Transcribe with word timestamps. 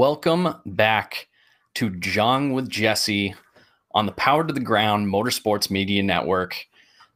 Welcome 0.00 0.54
back 0.64 1.28
to 1.74 1.90
Jawing 1.90 2.54
with 2.54 2.70
Jesse 2.70 3.34
on 3.92 4.06
the 4.06 4.12
Power 4.12 4.46
to 4.46 4.50
the 4.54 4.58
Ground 4.58 5.12
Motorsports 5.12 5.70
Media 5.70 6.02
Network. 6.02 6.66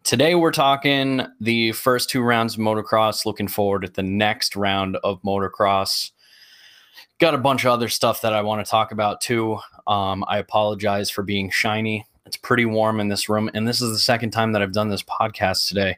Today 0.03 0.35
we're 0.35 0.53
talking 0.53 1.23
the 1.41 1.73
first 1.73 2.11
two 2.11 2.21
rounds 2.21 2.57
of 2.57 2.61
motocross, 2.61 3.25
looking 3.25 3.49
forward 3.49 3.87
at 3.87 3.95
the 3.95 4.03
next 4.03 4.55
round 4.55 4.99
of 5.03 5.23
motocross. 5.23 6.11
Got 7.21 7.33
a 7.33 7.39
bunch 7.39 7.65
of 7.65 7.73
other 7.73 7.89
stuff 7.89 8.21
that 8.21 8.35
I 8.35 8.43
want 8.43 8.63
to 8.63 8.71
talk 8.71 8.93
about 8.93 9.23
too. 9.23 9.61
Um, 9.87 10.23
I 10.29 10.37
apologize 10.37 11.09
for 11.09 11.23
being 11.23 11.49
shiny. 11.49 12.05
It's 12.27 12.37
pretty 12.37 12.67
warm 12.67 13.01
in 13.01 13.09
this 13.09 13.31
room, 13.31 13.51
and 13.55 13.67
this 13.67 13.81
is 13.81 13.93
the 13.93 13.99
second 13.99 14.33
time 14.33 14.53
that 14.53 14.61
I've 14.61 14.75
done 14.75 14.91
this 14.91 15.03
podcast 15.03 15.69
today. 15.69 15.97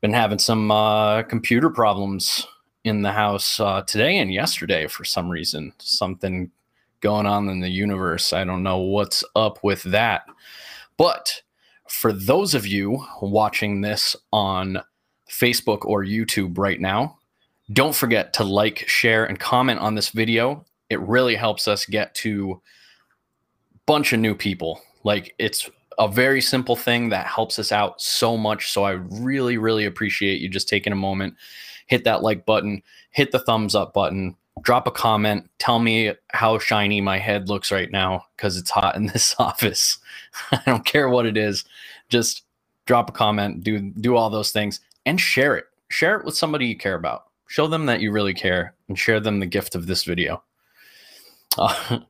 Been 0.00 0.12
having 0.12 0.40
some 0.40 0.72
uh, 0.72 1.22
computer 1.22 1.70
problems 1.70 2.44
in 2.84 3.02
the 3.02 3.12
house 3.12 3.58
uh, 3.58 3.82
today 3.82 4.18
and 4.18 4.32
yesterday 4.32 4.86
for 4.86 5.04
some 5.04 5.28
reason. 5.28 5.72
Something 5.78 6.50
going 7.00 7.26
on 7.26 7.48
in 7.48 7.60
the 7.60 7.68
universe. 7.68 8.32
I 8.32 8.44
don't 8.44 8.62
know 8.62 8.78
what's 8.78 9.24
up 9.34 9.58
with 9.62 9.82
that. 9.84 10.22
But 10.96 11.42
for 11.88 12.12
those 12.12 12.54
of 12.54 12.66
you 12.66 13.04
watching 13.20 13.80
this 13.80 14.16
on 14.32 14.80
Facebook 15.28 15.84
or 15.84 16.04
YouTube 16.04 16.56
right 16.58 16.80
now, 16.80 17.18
don't 17.72 17.94
forget 17.94 18.32
to 18.34 18.44
like, 18.44 18.86
share, 18.88 19.24
and 19.24 19.38
comment 19.38 19.80
on 19.80 19.94
this 19.94 20.10
video. 20.10 20.64
It 20.90 21.00
really 21.00 21.34
helps 21.34 21.66
us 21.66 21.86
get 21.86 22.14
to 22.16 22.60
a 23.74 23.78
bunch 23.86 24.12
of 24.12 24.20
new 24.20 24.34
people. 24.34 24.80
Like 25.02 25.34
it's 25.38 25.68
a 25.98 26.08
very 26.08 26.40
simple 26.40 26.76
thing 26.76 27.08
that 27.10 27.26
helps 27.26 27.58
us 27.58 27.72
out 27.72 28.00
so 28.00 28.36
much. 28.36 28.72
So 28.72 28.84
I 28.84 28.92
really, 28.92 29.58
really 29.58 29.84
appreciate 29.84 30.40
you 30.40 30.48
just 30.48 30.68
taking 30.68 30.92
a 30.92 30.96
moment, 30.96 31.34
hit 31.86 32.04
that 32.04 32.22
like 32.22 32.46
button, 32.46 32.82
hit 33.10 33.32
the 33.32 33.38
thumbs 33.38 33.74
up 33.74 33.94
button, 33.94 34.36
drop 34.62 34.86
a 34.86 34.90
comment, 34.90 35.50
tell 35.58 35.78
me 35.78 36.12
how 36.32 36.58
shiny 36.58 37.00
my 37.00 37.18
head 37.18 37.48
looks 37.48 37.72
right 37.72 37.90
now 37.90 38.24
because 38.36 38.56
it's 38.56 38.70
hot 38.70 38.96
in 38.96 39.06
this 39.12 39.34
office. 39.38 39.98
I 40.50 40.60
don't 40.66 40.84
care 40.84 41.08
what 41.08 41.26
it 41.26 41.36
is. 41.36 41.64
Just 42.08 42.42
drop 42.86 43.08
a 43.08 43.12
comment, 43.12 43.64
do 43.64 43.78
do 43.80 44.16
all 44.16 44.30
those 44.30 44.52
things, 44.52 44.80
and 45.06 45.20
share 45.20 45.56
it. 45.56 45.66
Share 45.88 46.18
it 46.18 46.24
with 46.24 46.36
somebody 46.36 46.66
you 46.66 46.76
care 46.76 46.94
about. 46.94 47.24
Show 47.46 47.66
them 47.66 47.86
that 47.86 48.00
you 48.00 48.10
really 48.10 48.34
care 48.34 48.74
and 48.88 48.98
share 48.98 49.20
them 49.20 49.40
the 49.40 49.46
gift 49.46 49.74
of 49.74 49.86
this 49.86 50.04
video. 50.04 50.42
Uh, 51.56 52.00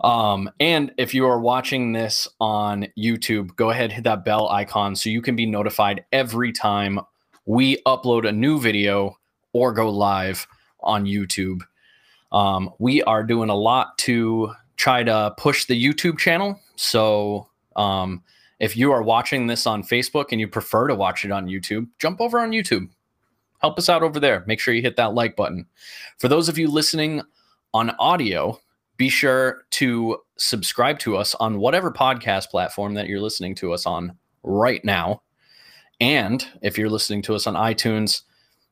um, 0.06 0.50
and 0.60 0.92
if 0.98 1.14
you 1.14 1.26
are 1.26 1.38
watching 1.38 1.92
this 1.92 2.28
on 2.40 2.88
YouTube, 2.98 3.56
go 3.56 3.70
ahead 3.70 3.92
hit 3.92 4.04
that 4.04 4.24
bell 4.24 4.48
icon 4.48 4.96
so 4.96 5.08
you 5.08 5.22
can 5.22 5.36
be 5.36 5.46
notified 5.46 6.04
every 6.12 6.52
time 6.52 7.00
we 7.46 7.80
upload 7.86 8.28
a 8.28 8.32
new 8.32 8.60
video 8.60 9.16
or 9.52 9.72
go 9.72 9.88
live 9.88 10.46
on 10.80 11.04
YouTube. 11.04 11.62
Um, 12.32 12.70
we 12.78 13.02
are 13.04 13.22
doing 13.22 13.48
a 13.48 13.54
lot 13.54 13.96
to 13.98 14.52
try 14.76 15.02
to 15.02 15.34
push 15.38 15.64
the 15.64 15.82
YouTube 15.82 16.18
channel. 16.18 16.60
So 16.76 17.48
um, 17.76 18.22
if 18.58 18.76
you 18.76 18.92
are 18.92 19.02
watching 19.02 19.46
this 19.46 19.66
on 19.66 19.82
Facebook 19.82 20.26
and 20.32 20.40
you 20.40 20.48
prefer 20.48 20.88
to 20.88 20.94
watch 20.94 21.24
it 21.24 21.30
on 21.30 21.46
YouTube, 21.46 21.88
jump 21.98 22.20
over 22.20 22.38
on 22.40 22.50
YouTube. 22.50 22.88
Help 23.60 23.78
us 23.78 23.88
out 23.88 24.02
over 24.02 24.20
there. 24.20 24.44
Make 24.46 24.60
sure 24.60 24.74
you 24.74 24.82
hit 24.82 24.96
that 24.96 25.14
like 25.14 25.36
button. 25.36 25.66
For 26.18 26.28
those 26.28 26.48
of 26.48 26.58
you 26.58 26.68
listening 26.68 27.22
on 27.72 27.90
audio, 27.98 28.60
be 28.96 29.08
sure 29.08 29.64
to 29.72 30.18
subscribe 30.36 30.98
to 31.00 31.16
us 31.16 31.34
on 31.36 31.58
whatever 31.58 31.90
podcast 31.90 32.48
platform 32.48 32.94
that 32.94 33.06
you're 33.06 33.20
listening 33.20 33.54
to 33.56 33.72
us 33.72 33.86
on 33.86 34.16
right 34.42 34.84
now. 34.84 35.22
And 36.00 36.46
if 36.62 36.76
you're 36.76 36.90
listening 36.90 37.22
to 37.22 37.34
us 37.34 37.46
on 37.46 37.54
iTunes, 37.54 38.22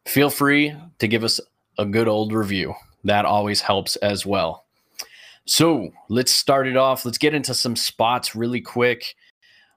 feel 0.06 0.30
free 0.30 0.74
to 0.98 1.08
give 1.08 1.24
us 1.24 1.40
a 1.78 1.86
good 1.86 2.08
old 2.08 2.32
review. 2.32 2.74
That 3.04 3.24
always 3.24 3.60
helps 3.60 3.96
as 3.96 4.24
well. 4.26 4.64
So 5.46 5.90
let's 6.08 6.32
start 6.32 6.66
it 6.66 6.76
off. 6.76 7.04
Let's 7.04 7.18
get 7.18 7.34
into 7.34 7.54
some 7.54 7.76
spots 7.76 8.34
really 8.34 8.60
quick. 8.60 9.14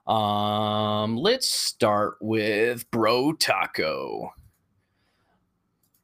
Um, 0.06 1.16
let's 1.16 1.48
start 1.48 2.16
with 2.20 2.90
Bro 2.90 3.34
Taco. 3.34 4.32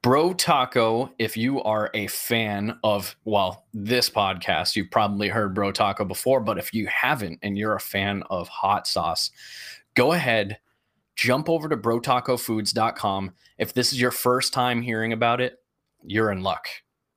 Bro 0.03 0.35
Taco, 0.35 1.11
if 1.19 1.35
you 1.35 1.63
are 1.63 1.91
a 1.95 2.09
fan 2.09 2.79
of, 2.85 3.17
well, 3.25 3.65
this 3.73 4.11
podcast, 4.11 4.77
you've 4.77 4.91
probably 4.91 5.29
heard 5.29 5.55
Bro 5.55 5.73
Taco 5.73 6.05
before, 6.05 6.41
but 6.41 6.59
if 6.59 6.75
you 6.75 6.87
haven't 6.89 7.39
and 7.43 7.57
you're 7.57 7.75
a 7.75 7.81
fan 7.81 8.23
of 8.29 8.47
hot 8.49 8.87
sauce, 8.87 9.31
go 9.95 10.13
ahead, 10.13 10.59
jump 11.17 11.49
over 11.49 11.69
to 11.69 11.77
brotacofoods.com. 11.77 13.33
If 13.59 13.75
this 13.75 13.93
is 13.93 14.01
your 14.01 14.11
first 14.11 14.53
time 14.53 14.83
hearing 14.83 15.13
about 15.13 15.41
it, 15.41 15.59
you're 16.03 16.33
in 16.33 16.43
luck. 16.43 16.67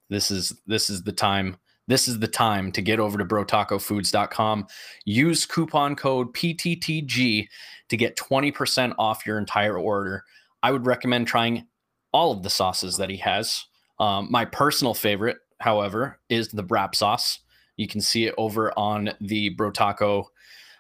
This 0.10 0.32
is 0.32 0.54
this 0.66 0.90
is 0.90 1.04
the 1.04 1.12
time. 1.12 1.58
This 1.88 2.08
is 2.08 2.20
the 2.20 2.28
time 2.28 2.72
to 2.74 2.82
get 2.82 3.00
over 3.00 3.18
to 3.18 3.26
brotacofoods.com. 3.26 4.68
Use 5.06 5.46
coupon 5.46 5.96
code 5.96 6.34
PTTG 6.34 7.48
to 7.88 7.98
get 7.98 8.18
20% 8.18 8.94
off 8.98 9.26
your 9.26 9.38
entire 9.38 9.78
order. 9.78 10.24
I 10.64 10.72
would 10.72 10.86
recommend 10.86 11.28
trying 11.28 11.66
all 12.12 12.32
of 12.32 12.44
the 12.44 12.50
sauces 12.50 12.98
that 12.98 13.10
he 13.10 13.18
has. 13.18 13.66
Um, 14.00 14.28
my 14.30 14.44
personal 14.44 14.94
favorite, 14.94 15.38
however, 15.60 16.20
is 16.30 16.50
the 16.50 16.64
Brap 16.64 16.94
sauce. 16.94 17.40
You 17.78 17.88
can 17.88 18.02
see 18.02 18.26
it 18.26 18.36
over 18.38 18.78
on 18.78 19.12
the 19.22 19.56
Brotaco 19.56 20.26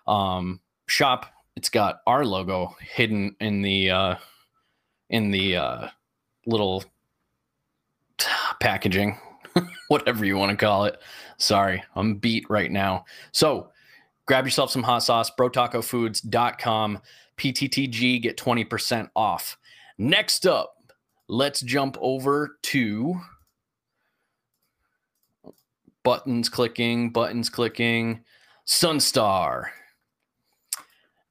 um, 0.07 0.59
shop. 0.88 1.28
It's 1.57 1.72
got 1.72 2.01
our 2.06 2.23
logo 2.23 2.75
hidden 2.79 3.35
in 3.40 3.63
the 3.63 3.90
uh, 3.90 4.16
in 5.09 5.31
the 5.31 5.56
uh, 5.56 5.88
little 6.45 6.84
packaging, 8.59 9.18
whatever 9.88 10.23
you 10.23 10.38
want 10.38 10.51
to 10.51 10.56
call 10.56 10.85
it. 10.85 11.01
Sorry, 11.38 11.84
I'm 11.96 12.17
beat 12.17 12.47
right 12.47 12.72
now. 12.72 13.06
So 13.31 13.72
grab 14.28 14.46
yourself 14.46 14.69
some 14.69 14.84
hot 14.84 15.00
sauce, 15.00 15.31
brotacofoods.com, 15.31 17.00
PTTG, 17.38 18.22
get 18.22 18.38
20% 18.38 19.09
off. 19.16 19.57
Next 19.97 20.46
up, 20.46 20.75
let's 21.28 21.62
jump 21.62 21.97
over 22.00 22.59
to 22.66 23.19
buttons 26.03 26.50
clicking, 26.50 27.09
buttons 27.09 27.50
clicking, 27.50 28.23
Sunstar. 28.67 29.69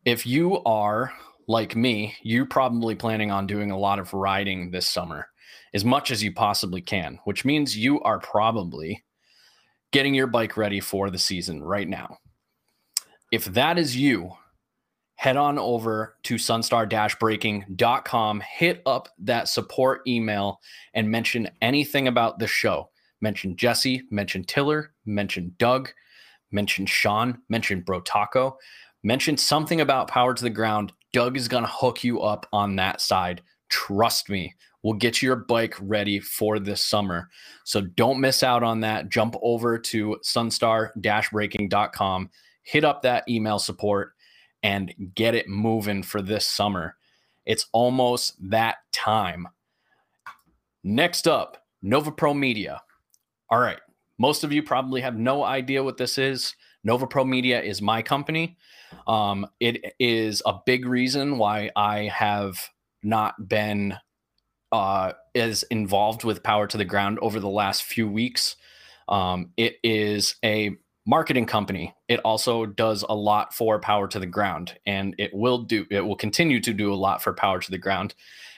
If 0.06 0.24
you 0.24 0.62
are 0.62 1.12
like 1.48 1.74
me, 1.74 2.14
you're 2.22 2.46
probably 2.46 2.94
planning 2.94 3.32
on 3.32 3.48
doing 3.48 3.72
a 3.72 3.78
lot 3.78 3.98
of 3.98 4.14
riding 4.14 4.70
this 4.70 4.86
summer 4.86 5.26
as 5.74 5.84
much 5.84 6.12
as 6.12 6.22
you 6.22 6.32
possibly 6.32 6.80
can, 6.80 7.18
which 7.24 7.44
means 7.44 7.76
you 7.76 8.00
are 8.02 8.20
probably 8.20 9.02
getting 9.90 10.14
your 10.14 10.28
bike 10.28 10.56
ready 10.56 10.78
for 10.78 11.10
the 11.10 11.18
season 11.18 11.60
right 11.60 11.88
now. 11.88 12.18
If 13.32 13.46
that 13.46 13.78
is 13.78 13.96
you, 13.96 14.30
head 15.16 15.36
on 15.36 15.58
over 15.58 16.14
to 16.22 16.36
sunstar-braking.com, 16.36 18.40
hit 18.42 18.82
up 18.86 19.08
that 19.18 19.48
support 19.48 20.02
email 20.06 20.60
and 20.94 21.10
mention 21.10 21.50
anything 21.60 22.06
about 22.06 22.38
the 22.38 22.46
show. 22.46 22.90
Mention 23.20 23.56
Jesse, 23.56 24.02
mention 24.12 24.44
Tiller, 24.44 24.94
mention 25.04 25.56
Doug, 25.58 25.90
mention 26.52 26.86
Sean, 26.86 27.38
mention 27.48 27.80
Bro 27.80 28.02
Taco, 28.02 28.56
mention 29.06 29.36
something 29.36 29.80
about 29.80 30.08
power 30.08 30.34
to 30.34 30.42
the 30.42 30.50
ground. 30.50 30.92
Doug 31.12 31.36
is 31.36 31.46
going 31.46 31.62
to 31.62 31.70
hook 31.72 32.02
you 32.02 32.22
up 32.22 32.44
on 32.52 32.74
that 32.76 33.00
side. 33.00 33.40
Trust 33.68 34.28
me, 34.28 34.52
we'll 34.82 34.94
get 34.94 35.22
your 35.22 35.36
bike 35.36 35.76
ready 35.80 36.18
for 36.18 36.58
this 36.58 36.82
summer. 36.82 37.30
So 37.64 37.80
don't 37.80 38.20
miss 38.20 38.42
out 38.42 38.64
on 38.64 38.80
that. 38.80 39.08
Jump 39.08 39.36
over 39.42 39.78
to 39.78 40.18
sunstar-braking.com, 40.24 42.30
hit 42.64 42.84
up 42.84 43.02
that 43.02 43.28
email 43.28 43.60
support, 43.60 44.14
and 44.64 44.92
get 45.14 45.36
it 45.36 45.48
moving 45.48 46.02
for 46.02 46.20
this 46.20 46.44
summer. 46.44 46.96
It's 47.44 47.66
almost 47.72 48.34
that 48.50 48.78
time. 48.92 49.46
Next 50.82 51.28
up, 51.28 51.64
Nova 51.80 52.10
Pro 52.10 52.34
Media. 52.34 52.82
All 53.50 53.60
right. 53.60 53.78
Most 54.18 54.42
of 54.42 54.52
you 54.52 54.64
probably 54.64 55.00
have 55.02 55.16
no 55.16 55.44
idea 55.44 55.84
what 55.84 55.96
this 55.96 56.18
is. 56.18 56.56
Nova 56.86 57.08
Pro 57.08 57.24
Media 57.24 57.60
is 57.60 57.82
my 57.82 58.00
company. 58.00 58.56
Um, 59.08 59.44
it 59.58 59.94
is 59.98 60.40
a 60.46 60.54
big 60.64 60.86
reason 60.86 61.36
why 61.36 61.72
I 61.74 62.04
have 62.04 62.70
not 63.02 63.48
been 63.48 63.96
uh, 64.70 65.12
is 65.34 65.64
involved 65.64 66.22
with 66.22 66.44
Power 66.44 66.68
to 66.68 66.76
the 66.76 66.84
Ground 66.84 67.18
over 67.18 67.40
the 67.40 67.48
last 67.48 67.82
few 67.82 68.06
weeks. 68.08 68.54
Um, 69.08 69.50
it 69.56 69.78
is 69.82 70.36
a 70.44 70.76
marketing 71.04 71.46
company. 71.46 71.92
It 72.06 72.20
also 72.20 72.66
does 72.66 73.04
a 73.08 73.16
lot 73.16 73.52
for 73.52 73.80
Power 73.80 74.06
to 74.06 74.20
the 74.20 74.26
Ground, 74.26 74.78
and 74.86 75.16
it 75.18 75.34
will 75.34 75.58
do. 75.58 75.86
It 75.90 76.02
will 76.02 76.14
continue 76.16 76.60
to 76.60 76.72
do 76.72 76.92
a 76.92 76.94
lot 76.94 77.20
for 77.20 77.32
Power 77.32 77.58
to 77.58 77.70
the 77.72 77.78
Ground. 77.78 78.14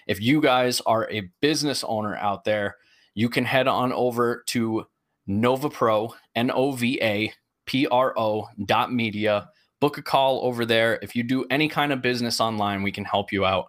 If 0.06 0.20
you 0.20 0.42
guys 0.42 0.82
are 0.82 1.10
a 1.10 1.30
business 1.40 1.82
owner 1.82 2.14
out 2.16 2.44
there, 2.44 2.76
you 3.14 3.30
can 3.30 3.46
head 3.46 3.68
on 3.68 3.90
over 3.90 4.44
to 4.48 4.86
Nova 5.26 5.70
Pro, 5.70 6.14
N 6.34 6.50
O 6.50 6.72
V 6.72 6.98
A 7.00 7.32
P 7.68 7.86
R 7.86 8.18
O 8.18 8.48
dot 8.64 8.92
media. 8.92 9.50
Book 9.78 9.98
a 9.98 10.02
call 10.02 10.40
over 10.42 10.66
there. 10.66 10.98
If 11.02 11.14
you 11.14 11.22
do 11.22 11.46
any 11.50 11.68
kind 11.68 11.92
of 11.92 12.02
business 12.02 12.40
online, 12.40 12.82
we 12.82 12.90
can 12.90 13.04
help 13.04 13.30
you 13.30 13.44
out. 13.44 13.66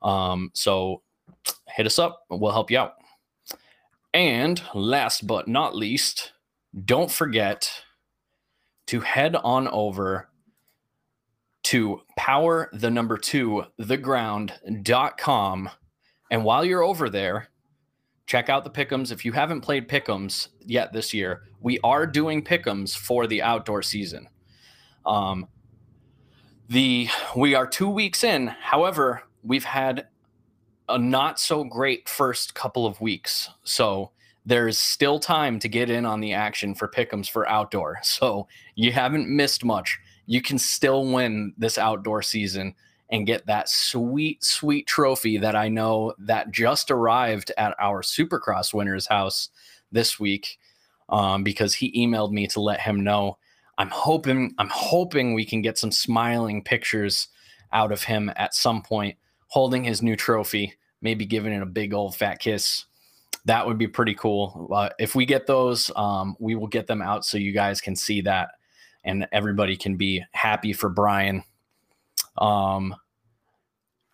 Um, 0.00 0.50
so 0.54 1.02
hit 1.68 1.84
us 1.84 1.98
up. 1.98 2.22
We'll 2.30 2.52
help 2.52 2.70
you 2.70 2.78
out. 2.78 2.94
And 4.14 4.62
last 4.74 5.26
but 5.26 5.48
not 5.48 5.76
least, 5.76 6.32
don't 6.84 7.10
forget 7.10 7.70
to 8.86 9.00
head 9.00 9.36
on 9.36 9.68
over 9.68 10.28
to 11.64 12.00
power 12.16 12.70
the 12.72 12.90
number 12.90 13.16
two 13.16 13.64
theground.com 13.80 15.70
and 16.30 16.44
while 16.44 16.64
you're 16.64 16.82
over 16.82 17.08
there 17.08 17.48
check 18.26 18.48
out 18.48 18.64
the 18.64 18.70
pickums 18.70 19.12
if 19.12 19.24
you 19.24 19.32
haven't 19.32 19.60
played 19.60 19.88
pickums 19.88 20.48
yet 20.64 20.92
this 20.92 21.12
year 21.12 21.42
we 21.62 21.78
are 21.84 22.06
doing 22.06 22.42
pickums 22.42 22.96
for 22.96 23.26
the 23.26 23.42
outdoor 23.42 23.82
season. 23.82 24.28
Um, 25.06 25.48
the 26.68 27.08
we 27.36 27.54
are 27.54 27.66
two 27.66 27.88
weeks 27.88 28.24
in. 28.24 28.48
However 28.48 29.22
we've 29.42 29.64
had 29.64 30.06
a 30.88 30.98
not 30.98 31.38
so 31.38 31.64
great 31.64 32.08
first 32.08 32.54
couple 32.54 32.86
of 32.86 33.00
weeks. 33.00 33.48
So 33.64 34.10
there's 34.44 34.78
still 34.78 35.20
time 35.20 35.58
to 35.60 35.68
get 35.68 35.88
in 35.88 36.04
on 36.04 36.20
the 36.20 36.32
action 36.32 36.74
for 36.74 36.88
pickums 36.88 37.30
for 37.30 37.48
outdoor. 37.48 38.00
So 38.02 38.48
you 38.74 38.92
haven't 38.92 39.28
missed 39.28 39.64
much. 39.64 39.98
You 40.26 40.42
can 40.42 40.58
still 40.58 41.06
win 41.12 41.54
this 41.56 41.78
outdoor 41.78 42.22
season 42.22 42.74
and 43.12 43.26
get 43.26 43.46
that 43.46 43.68
sweet, 43.68 44.42
sweet 44.42 44.86
trophy 44.86 45.36
that 45.36 45.54
I 45.54 45.68
know 45.68 46.14
that 46.18 46.50
just 46.50 46.90
arrived 46.90 47.52
at 47.58 47.76
our 47.78 48.02
Supercross 48.02 48.72
winner's 48.72 49.06
house 49.06 49.50
this 49.92 50.18
week 50.18 50.58
um, 51.10 51.44
because 51.44 51.74
he 51.74 51.92
emailed 51.92 52.32
me 52.32 52.46
to 52.48 52.60
let 52.60 52.80
him 52.80 53.04
know. 53.04 53.36
I'm 53.76 53.90
hoping 53.90 54.54
I'm 54.58 54.70
hoping 54.70 55.34
we 55.34 55.44
can 55.44 55.60
get 55.60 55.78
some 55.78 55.92
smiling 55.92 56.64
pictures 56.64 57.28
out 57.72 57.92
of 57.92 58.02
him 58.02 58.32
at 58.36 58.54
some 58.54 58.82
point 58.82 59.16
holding 59.48 59.84
his 59.84 60.02
new 60.02 60.16
trophy, 60.16 60.74
maybe 61.02 61.26
giving 61.26 61.52
it 61.52 61.62
a 61.62 61.66
big 61.66 61.92
old 61.92 62.16
fat 62.16 62.38
kiss. 62.38 62.86
That 63.44 63.66
would 63.66 63.76
be 63.76 63.88
pretty 63.88 64.14
cool. 64.14 64.70
Uh, 64.72 64.88
if 64.98 65.14
we 65.14 65.26
get 65.26 65.46
those, 65.46 65.90
um, 65.96 66.36
we 66.38 66.54
will 66.54 66.68
get 66.68 66.86
them 66.86 67.02
out 67.02 67.26
so 67.26 67.36
you 67.36 67.52
guys 67.52 67.80
can 67.80 67.94
see 67.94 68.22
that 68.22 68.52
and 69.04 69.26
everybody 69.32 69.76
can 69.76 69.96
be 69.96 70.22
happy 70.32 70.72
for 70.72 70.88
Brian. 70.88 71.42
Um, 72.38 72.94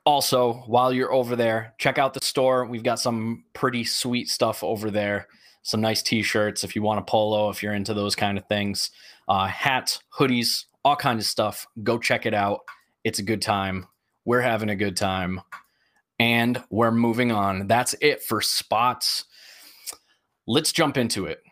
also, 0.08 0.55
while 0.66 0.90
you're 0.90 1.12
over 1.12 1.37
there, 1.37 1.75
check 1.76 1.99
out 1.99 2.14
the 2.14 2.25
store. 2.25 2.64
We've 2.64 2.82
got 2.82 2.99
some 2.99 3.44
pretty 3.52 3.84
sweet 3.84 4.31
stuff 4.31 4.64
over 4.64 4.90
there. 4.90 5.28
Some 5.62 5.82
nice 5.82 6.00
t-shirts 6.00 6.64
if 6.64 6.75
you 6.75 6.81
want 6.81 7.00
a 7.00 7.02
polo, 7.02 7.50
if 7.50 7.62
you're 7.62 7.75
into 7.75 7.93
those 7.93 8.16
kind 8.16 8.38
of 8.38 8.46
things. 8.46 8.90
Uh, 9.28 9.46
hats, 9.46 10.00
hoodies, 10.19 10.64
all 10.82 10.96
kinds 10.96 11.25
of 11.25 11.28
stuff. 11.28 11.66
Go 11.82 11.99
check 11.99 12.25
it 12.25 12.32
out. 12.32 12.60
It's 13.05 13.19
a 13.19 13.22
good 13.22 13.43
time. 13.43 13.87
We're 14.25 14.40
having 14.40 14.70
a 14.70 14.76
good 14.76 14.96
time. 14.96 15.43
And 16.19 16.64
we're 16.70 16.90
moving 16.90 17.31
on. 17.31 17.66
That's 17.66 17.94
it 18.00 18.22
for 18.22 18.40
spots. 18.40 19.26
Let's 20.46 20.72
jump 20.72 20.96
into 20.96 21.26
it. 21.26 21.43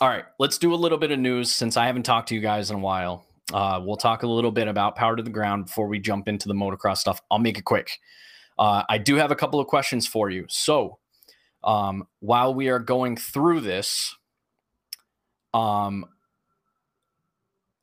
All 0.00 0.08
right, 0.08 0.24
let's 0.38 0.56
do 0.56 0.72
a 0.72 0.74
little 0.74 0.96
bit 0.96 1.10
of 1.10 1.18
news 1.18 1.52
since 1.52 1.76
I 1.76 1.84
haven't 1.84 2.04
talked 2.04 2.30
to 2.30 2.34
you 2.34 2.40
guys 2.40 2.70
in 2.70 2.76
a 2.76 2.80
while. 2.80 3.25
Uh, 3.52 3.80
we'll 3.82 3.96
talk 3.96 4.22
a 4.22 4.26
little 4.26 4.50
bit 4.50 4.68
about 4.68 4.96
power 4.96 5.16
to 5.16 5.22
the 5.22 5.30
ground 5.30 5.66
before 5.66 5.86
we 5.86 5.98
jump 5.98 6.28
into 6.28 6.48
the 6.48 6.54
motocross 6.54 6.98
stuff. 6.98 7.20
I'll 7.30 7.38
make 7.38 7.58
it 7.58 7.64
quick. 7.64 7.98
Uh, 8.58 8.82
I 8.88 8.98
do 8.98 9.16
have 9.16 9.30
a 9.30 9.36
couple 9.36 9.60
of 9.60 9.66
questions 9.66 10.06
for 10.06 10.30
you. 10.30 10.46
So, 10.48 10.98
um, 11.62 12.06
while 12.20 12.54
we 12.54 12.68
are 12.68 12.78
going 12.78 13.16
through 13.16 13.60
this, 13.60 14.16
um, 15.52 16.06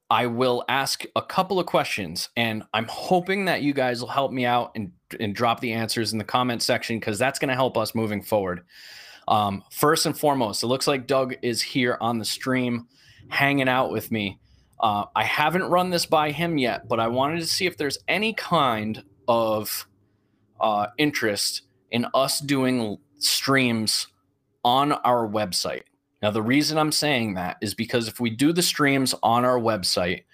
I 0.09 0.27
will 0.27 0.63
ask 0.69 1.05
a 1.15 1.21
couple 1.21 1.59
of 1.59 1.65
questions, 1.65 2.29
and 2.35 2.63
I'm 2.73 2.85
hoping 2.87 3.45
that 3.45 3.61
you 3.61 3.73
guys 3.73 3.99
will 3.99 4.09
help 4.09 4.31
me 4.31 4.45
out 4.45 4.71
and, 4.75 4.91
and 5.19 5.33
drop 5.33 5.59
the 5.59 5.73
answers 5.73 6.11
in 6.11 6.19
the 6.19 6.23
comment 6.23 6.61
section 6.61 6.99
because 6.99 7.17
that's 7.17 7.39
going 7.39 7.49
to 7.49 7.55
help 7.55 7.77
us 7.77 7.95
moving 7.95 8.21
forward. 8.21 8.61
Um, 9.27 9.63
first 9.71 10.05
and 10.05 10.17
foremost, 10.17 10.61
it 10.61 10.67
looks 10.67 10.87
like 10.87 11.07
Doug 11.07 11.35
is 11.41 11.61
here 11.61 11.97
on 11.99 12.19
the 12.19 12.25
stream 12.25 12.87
hanging 13.29 13.69
out 13.69 13.91
with 13.91 14.11
me. 14.11 14.39
Uh, 14.83 15.05
I 15.15 15.23
haven't 15.23 15.63
run 15.63 15.91
this 15.91 16.05
by 16.05 16.31
him 16.31 16.57
yet, 16.57 16.89
but 16.89 16.99
I 16.99 17.07
wanted 17.07 17.39
to 17.39 17.47
see 17.47 17.65
if 17.65 17.77
there's 17.77 17.97
any 18.09 18.33
kind 18.33 19.01
of 19.29 19.87
uh, 20.59 20.87
interest 20.97 21.61
in 21.89 22.05
us 22.13 22.41
doing 22.41 22.97
streams 23.17 24.07
on 24.65 24.91
our 24.91 25.25
website. 25.25 25.83
Now, 26.21 26.31
the 26.31 26.41
reason 26.41 26.77
I'm 26.77 26.91
saying 26.91 27.35
that 27.35 27.57
is 27.61 27.73
because 27.73 28.09
if 28.09 28.19
we 28.19 28.29
do 28.29 28.51
the 28.51 28.61
streams 28.61 29.15
on 29.23 29.45
our 29.45 29.57
website, 29.57 30.25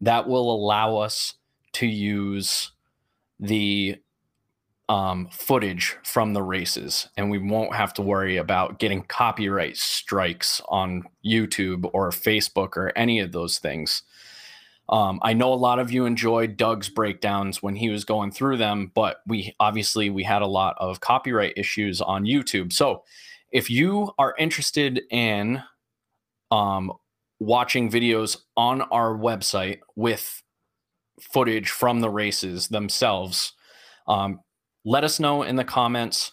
that 0.00 0.26
will 0.26 0.50
allow 0.54 0.96
us 0.96 1.34
to 1.72 1.86
use 1.86 2.72
the 3.38 3.96
um, 4.88 5.28
footage 5.30 5.96
from 6.02 6.32
the 6.32 6.42
races, 6.42 7.08
and 7.16 7.30
we 7.30 7.38
won't 7.38 7.74
have 7.74 7.92
to 7.94 8.02
worry 8.02 8.36
about 8.36 8.78
getting 8.78 9.02
copyright 9.02 9.76
strikes 9.76 10.62
on 10.68 11.04
YouTube 11.24 11.88
or 11.92 12.10
Facebook 12.10 12.76
or 12.76 12.92
any 12.96 13.20
of 13.20 13.32
those 13.32 13.58
things. 13.58 14.02
Um, 14.88 15.20
I 15.22 15.34
know 15.34 15.52
a 15.52 15.54
lot 15.54 15.78
of 15.78 15.92
you 15.92 16.06
enjoyed 16.06 16.56
Doug's 16.56 16.88
breakdowns 16.88 17.62
when 17.62 17.76
he 17.76 17.90
was 17.90 18.04
going 18.06 18.30
through 18.30 18.56
them, 18.56 18.90
but 18.94 19.18
we 19.26 19.54
obviously 19.60 20.08
we 20.08 20.24
had 20.24 20.40
a 20.40 20.46
lot 20.46 20.76
of 20.78 21.00
copyright 21.00 21.52
issues 21.58 22.00
on 22.00 22.24
YouTube. 22.24 22.72
So 22.72 23.04
if 23.52 23.68
you 23.68 24.12
are 24.18 24.34
interested 24.38 25.02
in 25.10 25.62
um, 26.50 26.92
watching 27.38 27.90
videos 27.90 28.38
on 28.56 28.80
our 28.82 29.14
website 29.14 29.80
with 29.94 30.42
footage 31.20 31.68
from 31.68 32.00
the 32.00 32.10
races 32.10 32.68
themselves, 32.68 33.52
um, 34.06 34.40
let 34.88 35.04
us 35.04 35.20
know 35.20 35.42
in 35.42 35.56
the 35.56 35.64
comments 35.64 36.32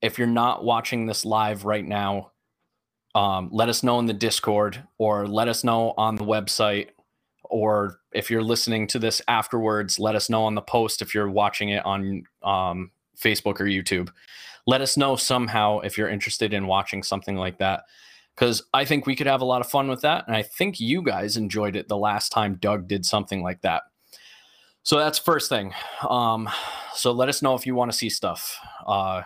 if 0.00 0.16
you're 0.16 0.28
not 0.28 0.64
watching 0.64 1.06
this 1.06 1.24
live 1.24 1.64
right 1.64 1.84
now. 1.84 2.30
Um, 3.16 3.48
let 3.50 3.68
us 3.68 3.82
know 3.82 3.98
in 3.98 4.06
the 4.06 4.12
Discord 4.12 4.80
or 4.96 5.26
let 5.26 5.48
us 5.48 5.64
know 5.64 5.92
on 5.98 6.14
the 6.14 6.24
website. 6.24 6.90
Or 7.42 7.98
if 8.12 8.30
you're 8.30 8.44
listening 8.44 8.86
to 8.88 9.00
this 9.00 9.20
afterwards, 9.26 9.98
let 9.98 10.14
us 10.14 10.30
know 10.30 10.44
on 10.44 10.54
the 10.54 10.62
post 10.62 11.02
if 11.02 11.14
you're 11.14 11.28
watching 11.28 11.70
it 11.70 11.84
on 11.84 12.22
um, 12.44 12.92
Facebook 13.18 13.60
or 13.60 13.64
YouTube. 13.64 14.10
Let 14.68 14.82
us 14.82 14.96
know 14.96 15.16
somehow 15.16 15.80
if 15.80 15.98
you're 15.98 16.08
interested 16.08 16.54
in 16.54 16.68
watching 16.68 17.02
something 17.02 17.34
like 17.34 17.58
that 17.58 17.84
because 18.36 18.62
I 18.72 18.84
think 18.84 19.06
we 19.06 19.16
could 19.16 19.26
have 19.26 19.40
a 19.40 19.46
lot 19.46 19.62
of 19.62 19.68
fun 19.68 19.88
with 19.88 20.02
that. 20.02 20.28
And 20.28 20.36
I 20.36 20.42
think 20.44 20.78
you 20.78 21.02
guys 21.02 21.36
enjoyed 21.36 21.74
it 21.74 21.88
the 21.88 21.96
last 21.96 22.30
time 22.30 22.58
Doug 22.60 22.86
did 22.86 23.04
something 23.04 23.42
like 23.42 23.62
that. 23.62 23.82
So 24.86 24.98
that's 24.98 25.18
first 25.18 25.48
thing. 25.48 25.74
Um, 26.08 26.48
so 26.94 27.10
let 27.10 27.28
us 27.28 27.42
know 27.42 27.56
if 27.56 27.66
you 27.66 27.74
want 27.74 27.90
to 27.90 27.98
see 27.98 28.08
stuff. 28.08 28.56
Uh, 28.86 29.22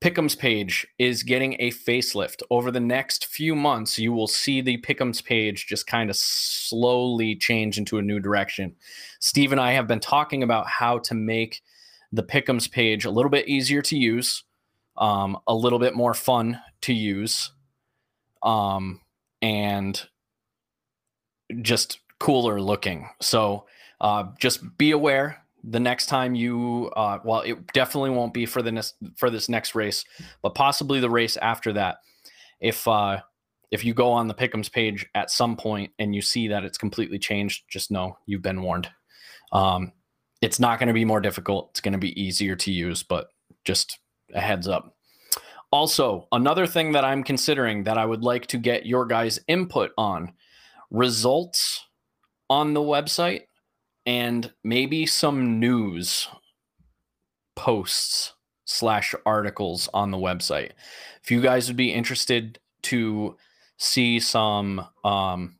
Pickham's 0.00 0.34
page 0.34 0.84
is 0.98 1.22
getting 1.22 1.54
a 1.60 1.70
facelift. 1.70 2.42
Over 2.50 2.72
the 2.72 2.80
next 2.80 3.26
few 3.26 3.54
months, 3.54 4.00
you 4.00 4.12
will 4.12 4.26
see 4.26 4.60
the 4.60 4.78
Pickham's 4.78 5.22
page 5.22 5.68
just 5.68 5.86
kind 5.86 6.10
of 6.10 6.16
slowly 6.16 7.36
change 7.36 7.78
into 7.78 7.98
a 7.98 8.02
new 8.02 8.18
direction. 8.18 8.74
Steve 9.20 9.52
and 9.52 9.60
I 9.60 9.70
have 9.74 9.86
been 9.86 10.00
talking 10.00 10.42
about 10.42 10.66
how 10.66 10.98
to 10.98 11.14
make 11.14 11.62
the 12.10 12.24
Pickham's 12.24 12.66
page 12.66 13.04
a 13.04 13.12
little 13.12 13.30
bit 13.30 13.46
easier 13.46 13.80
to 13.82 13.96
use, 13.96 14.42
um, 14.96 15.38
a 15.46 15.54
little 15.54 15.78
bit 15.78 15.94
more 15.94 16.14
fun 16.14 16.58
to 16.80 16.92
use, 16.92 17.52
um, 18.42 19.02
and 19.40 20.02
just 21.60 22.00
cooler 22.18 22.60
looking. 22.60 23.08
So 23.20 23.66
uh, 24.02 24.24
just 24.38 24.76
be 24.76 24.90
aware 24.90 25.42
the 25.64 25.80
next 25.80 26.06
time 26.06 26.34
you, 26.34 26.90
uh, 26.96 27.18
well, 27.24 27.40
it 27.40 27.72
definitely 27.72 28.10
won't 28.10 28.34
be 28.34 28.46
for 28.46 28.62
the 28.62 28.92
for 29.16 29.30
this 29.30 29.48
next 29.48 29.74
race, 29.74 30.04
but 30.42 30.54
possibly 30.54 31.00
the 31.00 31.08
race 31.08 31.36
after 31.36 31.72
that. 31.72 31.98
If 32.60 32.86
uh, 32.86 33.20
if 33.70 33.84
you 33.84 33.94
go 33.94 34.10
on 34.10 34.26
the 34.26 34.34
Pickums 34.34 34.70
page 34.70 35.06
at 35.14 35.30
some 35.30 35.56
point 35.56 35.92
and 35.98 36.14
you 36.14 36.20
see 36.20 36.48
that 36.48 36.64
it's 36.64 36.78
completely 36.78 37.18
changed, 37.18 37.62
just 37.68 37.90
know 37.90 38.18
you've 38.26 38.42
been 38.42 38.62
warned. 38.62 38.90
Um, 39.52 39.92
it's 40.40 40.58
not 40.58 40.78
going 40.78 40.88
to 40.88 40.92
be 40.94 41.04
more 41.04 41.20
difficult. 41.20 41.70
It's 41.70 41.80
going 41.80 41.92
to 41.92 41.98
be 41.98 42.20
easier 42.20 42.56
to 42.56 42.72
use, 42.72 43.04
but 43.04 43.28
just 43.64 44.00
a 44.34 44.40
heads 44.40 44.66
up. 44.66 44.96
Also, 45.70 46.26
another 46.32 46.66
thing 46.66 46.92
that 46.92 47.04
I'm 47.04 47.22
considering 47.22 47.84
that 47.84 47.96
I 47.96 48.04
would 48.04 48.22
like 48.22 48.46
to 48.48 48.58
get 48.58 48.84
your 48.84 49.06
guys' 49.06 49.38
input 49.46 49.92
on 49.96 50.32
results 50.90 51.86
on 52.50 52.74
the 52.74 52.80
website 52.80 53.42
and 54.06 54.52
maybe 54.64 55.06
some 55.06 55.60
news 55.60 56.28
posts 57.56 58.32
slash 58.64 59.14
articles 59.26 59.88
on 59.92 60.10
the 60.10 60.18
website. 60.18 60.70
If 61.22 61.30
you 61.30 61.40
guys 61.40 61.68
would 61.68 61.76
be 61.76 61.92
interested 61.92 62.58
to 62.84 63.36
see 63.76 64.20
some 64.20 64.86
um, 65.04 65.56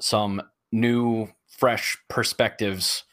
some 0.00 0.42
new 0.72 1.28
fresh 1.46 1.96
perspectives 2.08 3.04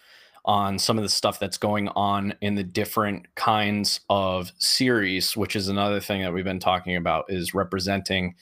on 0.46 0.80
some 0.80 0.98
of 0.98 1.04
the 1.04 1.10
stuff 1.10 1.40
that's 1.40 1.58
going 1.58 1.88
on 1.90 2.34
in 2.42 2.56
the 2.56 2.64
different 2.64 3.28
kinds 3.36 4.00
of 4.10 4.52
series, 4.58 5.38
which 5.38 5.56
is 5.56 5.68
another 5.68 6.00
thing 6.00 6.22
that 6.22 6.34
we've 6.34 6.46
been 6.46 6.60
talking 6.60 6.96
about, 6.96 7.26
is 7.30 7.54
representing 7.54 8.34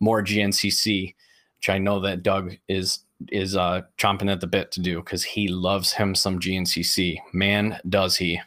more 0.00 0.22
GNCC, 0.22 1.14
which 1.58 1.68
I 1.68 1.78
know 1.78 2.00
that 2.00 2.22
Doug 2.22 2.56
is 2.68 3.00
is 3.30 3.56
uh, 3.56 3.82
chomping 3.98 4.30
at 4.30 4.40
the 4.40 4.46
bit 4.46 4.72
to 4.72 4.80
do 4.80 4.96
because 4.98 5.22
he 5.22 5.48
loves 5.48 5.92
him 5.92 6.14
some 6.14 6.38
GNCC. 6.40 7.18
Man, 7.32 7.78
does 7.88 8.16
he! 8.16 8.40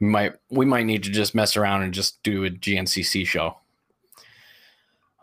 We 0.00 0.06
might 0.06 0.32
we 0.50 0.66
might 0.66 0.86
need 0.86 1.02
to 1.04 1.10
just 1.10 1.34
mess 1.34 1.56
around 1.56 1.82
and 1.82 1.92
just 1.92 2.22
do 2.22 2.44
a 2.44 2.50
GNCC 2.50 3.26
show. 3.26 3.56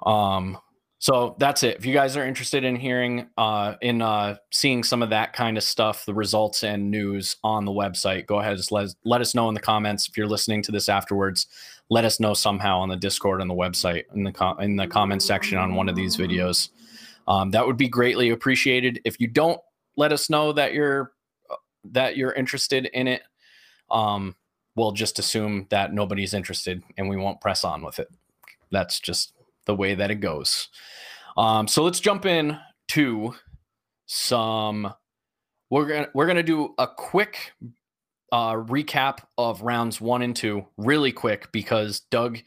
Um, 0.05 0.57
So 0.99 1.35
that's 1.37 1.61
it. 1.61 1.77
If 1.77 1.85
you 1.85 1.93
guys 1.93 2.17
are 2.17 2.25
interested 2.25 2.63
in 2.63 2.75
hearing, 2.75 3.27
uh, 3.37 3.75
in 3.81 4.01
uh, 4.01 4.37
seeing 4.51 4.83
some 4.83 5.03
of 5.03 5.11
that 5.11 5.33
kind 5.33 5.55
of 5.55 5.63
stuff, 5.63 6.05
the 6.05 6.13
results 6.13 6.63
and 6.63 6.89
news 6.89 7.37
on 7.43 7.65
the 7.65 7.71
website, 7.71 8.25
go 8.25 8.39
ahead 8.39 8.53
and 8.53 8.71
let, 8.71 8.89
let 9.03 9.21
us 9.21 9.35
know 9.35 9.47
in 9.47 9.53
the 9.53 9.61
comments. 9.61 10.07
If 10.07 10.17
you're 10.17 10.27
listening 10.27 10.63
to 10.63 10.71
this 10.71 10.89
afterwards, 10.89 11.45
let 11.89 12.03
us 12.03 12.19
know 12.19 12.33
somehow 12.33 12.79
on 12.79 12.89
the 12.89 12.95
Discord 12.95 13.41
on 13.41 13.47
the 13.47 13.53
website 13.53 14.05
in 14.15 14.23
the 14.23 14.31
com- 14.31 14.59
in 14.59 14.75
the 14.75 14.87
comment 14.87 15.21
section 15.21 15.59
on 15.59 15.75
one 15.75 15.87
of 15.87 15.95
these 15.95 16.17
videos. 16.17 16.69
Um, 17.27 17.51
that 17.51 17.65
would 17.65 17.77
be 17.77 17.89
greatly 17.89 18.29
appreciated. 18.29 19.01
If 19.05 19.19
you 19.19 19.27
don't 19.27 19.59
let 19.95 20.11
us 20.11 20.29
know 20.29 20.53
that 20.53 20.73
you're 20.73 21.11
that 21.91 22.17
you're 22.17 22.33
interested 22.33 22.85
in 22.93 23.07
it, 23.07 23.23
um, 23.91 24.35
we'll 24.75 24.91
just 24.91 25.19
assume 25.19 25.67
that 25.69 25.93
nobody's 25.93 26.33
interested 26.33 26.83
and 26.97 27.09
we 27.09 27.17
won't 27.17 27.41
press 27.41 27.63
on 27.63 27.81
with 27.83 27.99
it. 27.99 28.07
That's 28.71 28.99
just 28.99 29.33
the 29.65 29.75
way 29.75 29.95
that 29.95 30.11
it 30.11 30.15
goes. 30.15 30.69
Um, 31.37 31.67
so 31.67 31.83
let's 31.83 31.99
jump 31.99 32.25
in 32.25 32.57
to 32.89 33.35
some. 34.05 34.93
We're 35.69 35.87
gonna 35.87 36.07
we're 36.13 36.27
gonna 36.27 36.43
do 36.43 36.73
a 36.77 36.87
quick 36.87 37.53
uh, 38.31 38.53
recap 38.53 39.19
of 39.37 39.61
rounds 39.61 39.99
one 39.99 40.21
and 40.21 40.35
two, 40.35 40.65
really 40.77 41.11
quick, 41.11 41.51
because 41.51 42.01
Doug 42.11 42.39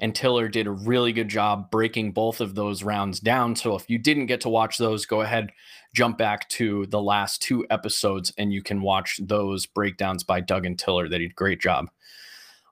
and 0.00 0.14
Tiller 0.14 0.48
did 0.48 0.66
a 0.66 0.72
really 0.72 1.12
good 1.12 1.28
job 1.28 1.70
breaking 1.70 2.12
both 2.12 2.40
of 2.40 2.54
those 2.54 2.82
rounds 2.82 3.20
down. 3.20 3.56
So 3.56 3.74
if 3.74 3.88
you 3.90 3.98
didn't 3.98 4.26
get 4.26 4.40
to 4.42 4.48
watch 4.48 4.78
those, 4.78 5.06
go 5.06 5.22
ahead, 5.22 5.50
jump 5.94 6.18
back 6.18 6.48
to 6.50 6.86
the 6.86 7.02
last 7.02 7.42
two 7.42 7.66
episodes, 7.70 8.32
and 8.38 8.52
you 8.52 8.62
can 8.62 8.80
watch 8.80 9.20
those 9.22 9.66
breakdowns 9.66 10.24
by 10.24 10.40
Doug 10.40 10.66
and 10.66 10.78
Tiller. 10.78 11.08
They 11.08 11.18
did 11.18 11.30
a 11.30 11.34
great 11.34 11.60
job. 11.60 11.90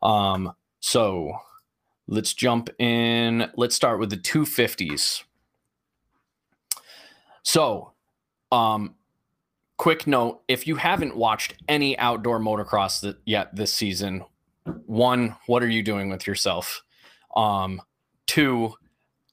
Um, 0.03 0.53
so 0.81 1.41
Let's 2.09 2.35
jump 2.35 2.71
in. 2.79 3.51
Let's 3.57 3.75
start 3.75 3.99
with 3.99 4.11
the 4.11 4.17
250s. 4.17 5.25
So, 7.43 7.93
um, 8.53 8.95
quick 9.77 10.07
note 10.07 10.43
if 10.47 10.67
you 10.67 10.77
haven't 10.77 11.17
watched 11.17 11.55
any 11.69 11.99
outdoor 11.99 12.39
motocross 12.39 13.17
yet 13.25 13.55
this 13.55 13.73
season, 13.73 14.25
one, 14.87 15.37
what 15.47 15.63
are 15.63 15.69
you 15.69 15.83
doing 15.83 16.09
with 16.09 16.27
yourself? 16.27 16.83
Um, 17.37 17.81
two, 18.27 18.75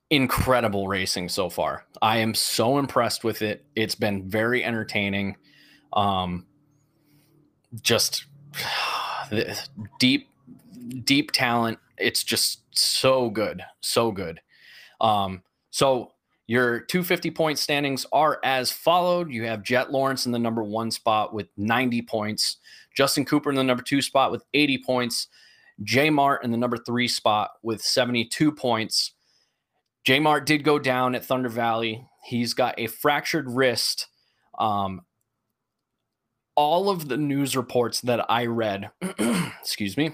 incredible 0.10 0.88
racing 0.88 1.29
so 1.29 1.50
far. 1.50 1.86
I 2.01 2.17
am 2.17 2.33
so 2.36 2.77
impressed 2.77 3.24
with 3.24 3.41
it. 3.41 3.65
It's 3.75 3.95
been 3.95 4.29
very 4.29 4.63
entertaining. 4.63 5.38
Um, 5.93 6.45
just 7.81 8.25
deep, 10.00 10.29
deep 11.03 11.31
talent. 11.31 11.79
It's 11.98 12.24
just 12.24 12.62
so 12.77 13.29
good, 13.29 13.63
so 13.81 14.12
good. 14.12 14.41
Um, 15.01 15.41
so 15.72 16.12
your 16.48 16.81
250 16.81 17.31
point 17.31 17.57
standings 17.57 18.05
are 18.12 18.39
as 18.43 18.72
followed. 18.72 19.31
You 19.31 19.45
have 19.45 19.63
Jett 19.63 19.91
Lawrence 19.91 20.25
in 20.25 20.31
the 20.31 20.39
number 20.39 20.63
one 20.63 20.91
spot 20.91 21.33
with 21.33 21.48
90 21.57 22.01
points, 22.03 22.57
Justin 22.95 23.25
Cooper 23.25 23.50
in 23.50 23.55
the 23.55 23.63
number 23.63 23.83
two 23.83 24.01
spot 24.01 24.31
with 24.31 24.43
80 24.53 24.83
points, 24.86 25.27
J 25.82 26.10
Mart 26.10 26.44
in 26.44 26.51
the 26.51 26.58
number 26.58 26.77
three 26.77 27.08
spot 27.08 27.51
with 27.62 27.82
72 27.82 28.51
points. 28.51 29.13
J 30.06 30.20
Mart 30.20 30.46
did 30.46 30.63
go 30.63 30.77
down 30.80 31.15
at 31.15 31.25
Thunder 31.25 31.50
Valley. 31.50 32.06
He's 32.25 32.53
got 32.53 32.75
a 32.77 32.88
fractured 32.88 33.50
wrist. 33.50 34.08
Um, 34.58 35.01
all 36.56 36.89
of 36.89 37.08
the 37.08 37.18
news 37.18 37.58
reports 37.58 38.01
that 38.01 38.30
I 38.30 38.46
read, 38.46 38.92
excuse 39.62 39.98
me, 39.98 40.12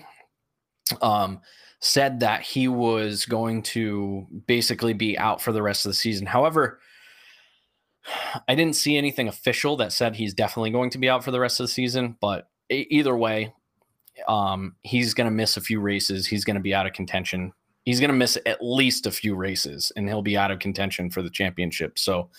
um, 1.01 1.41
said 1.81 2.21
that 2.21 2.41
he 2.41 2.67
was 2.67 3.25
going 3.25 3.63
to 3.63 4.27
basically 4.47 4.93
be 4.93 5.17
out 5.17 5.41
for 5.41 5.51
the 5.51 5.61
rest 5.61 5.85
of 5.85 5.89
the 5.89 5.95
season. 5.95 6.25
However, 6.25 6.79
I 8.47 8.55
didn't 8.55 8.75
see 8.75 8.97
anything 8.97 9.27
official 9.27 9.75
that 9.77 9.93
said 9.93 10.15
he's 10.15 10.33
definitely 10.33 10.71
going 10.71 10.89
to 10.91 10.97
be 10.97 11.09
out 11.09 11.23
for 11.23 11.31
the 11.31 11.39
rest 11.39 11.59
of 11.59 11.65
the 11.65 11.71
season, 11.71 12.17
but 12.19 12.49
either 12.69 13.15
way, 13.15 13.53
um, 14.27 14.75
he's 14.83 15.13
going 15.13 15.25
to 15.25 15.31
miss 15.31 15.57
a 15.57 15.61
few 15.61 15.79
races. 15.79 16.27
He's 16.27 16.45
going 16.45 16.55
to 16.55 16.61
be 16.61 16.73
out 16.73 16.85
of 16.85 16.93
contention. 16.93 17.53
He's 17.83 17.99
going 17.99 18.09
to 18.09 18.15
miss 18.15 18.37
at 18.45 18.63
least 18.63 19.07
a 19.07 19.11
few 19.11 19.35
races 19.35 19.91
and 19.95 20.07
he'll 20.07 20.21
be 20.21 20.37
out 20.37 20.51
of 20.51 20.59
contention 20.59 21.09
for 21.09 21.21
the 21.21 21.29
championship. 21.29 21.97
So 21.97 22.29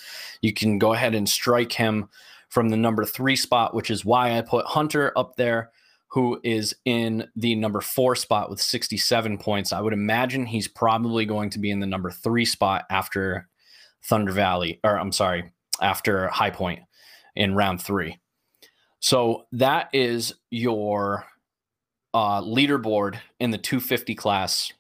you 0.43 0.53
can 0.53 0.79
go 0.79 0.93
ahead 0.93 1.15
and 1.15 1.29
strike 1.29 1.73
him 1.73 2.09
from 2.51 2.69
the 2.69 2.77
number 2.77 3.05
three 3.05 3.37
spot, 3.37 3.75
which 3.75 3.91
is 3.91 4.05
why 4.05 4.37
I 4.37 4.43
put 4.43 4.67
Hunter 4.67 5.13
up 5.17 5.37
there 5.37 5.71
who 6.11 6.41
is 6.43 6.75
in 6.85 7.29
the 7.37 7.55
number 7.55 7.81
four 7.81 8.17
spot 8.17 8.51
with 8.51 8.61
67 8.61 9.39
points. 9.39 9.73
I 9.73 9.81
would 9.81 9.93
imagine 9.93 10.45
he's 10.45 10.67
probably 10.67 11.25
going 11.25 11.51
to 11.51 11.61
be 11.61 11.71
in 11.71 11.79
the 11.79 11.87
number 11.87 12.11
three 12.11 12.45
spot 12.45 12.85
after 12.91 13.49
Thunder 14.03 14.33
Valley, 14.33 14.81
or 14.83 14.99
I'm 14.99 15.13
sorry, 15.13 15.53
after 15.81 16.27
High 16.29 16.51
Point 16.51 16.81
in 17.37 17.55
round 17.55 17.81
three. 17.81 18.19
So 18.99 19.47
that 19.53 19.89
is 19.93 20.35
your 20.51 21.25
uh, 22.13 22.43
leaderboard 22.43 23.19
in 23.39 23.51
the 23.51 23.59
250 23.59 24.15
class 24.15 24.73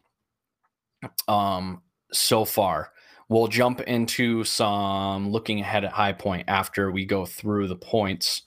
um, 1.28 1.82
so 2.12 2.44
far. 2.44 2.92
We'll 3.28 3.46
jump 3.46 3.80
into 3.82 4.42
some 4.44 5.30
looking 5.30 5.60
ahead 5.60 5.84
at 5.84 5.92
High 5.92 6.12
Point 6.12 6.48
after 6.48 6.90
we 6.90 7.04
go 7.04 7.24
through 7.24 7.68
the 7.68 7.76
points. 7.76 8.42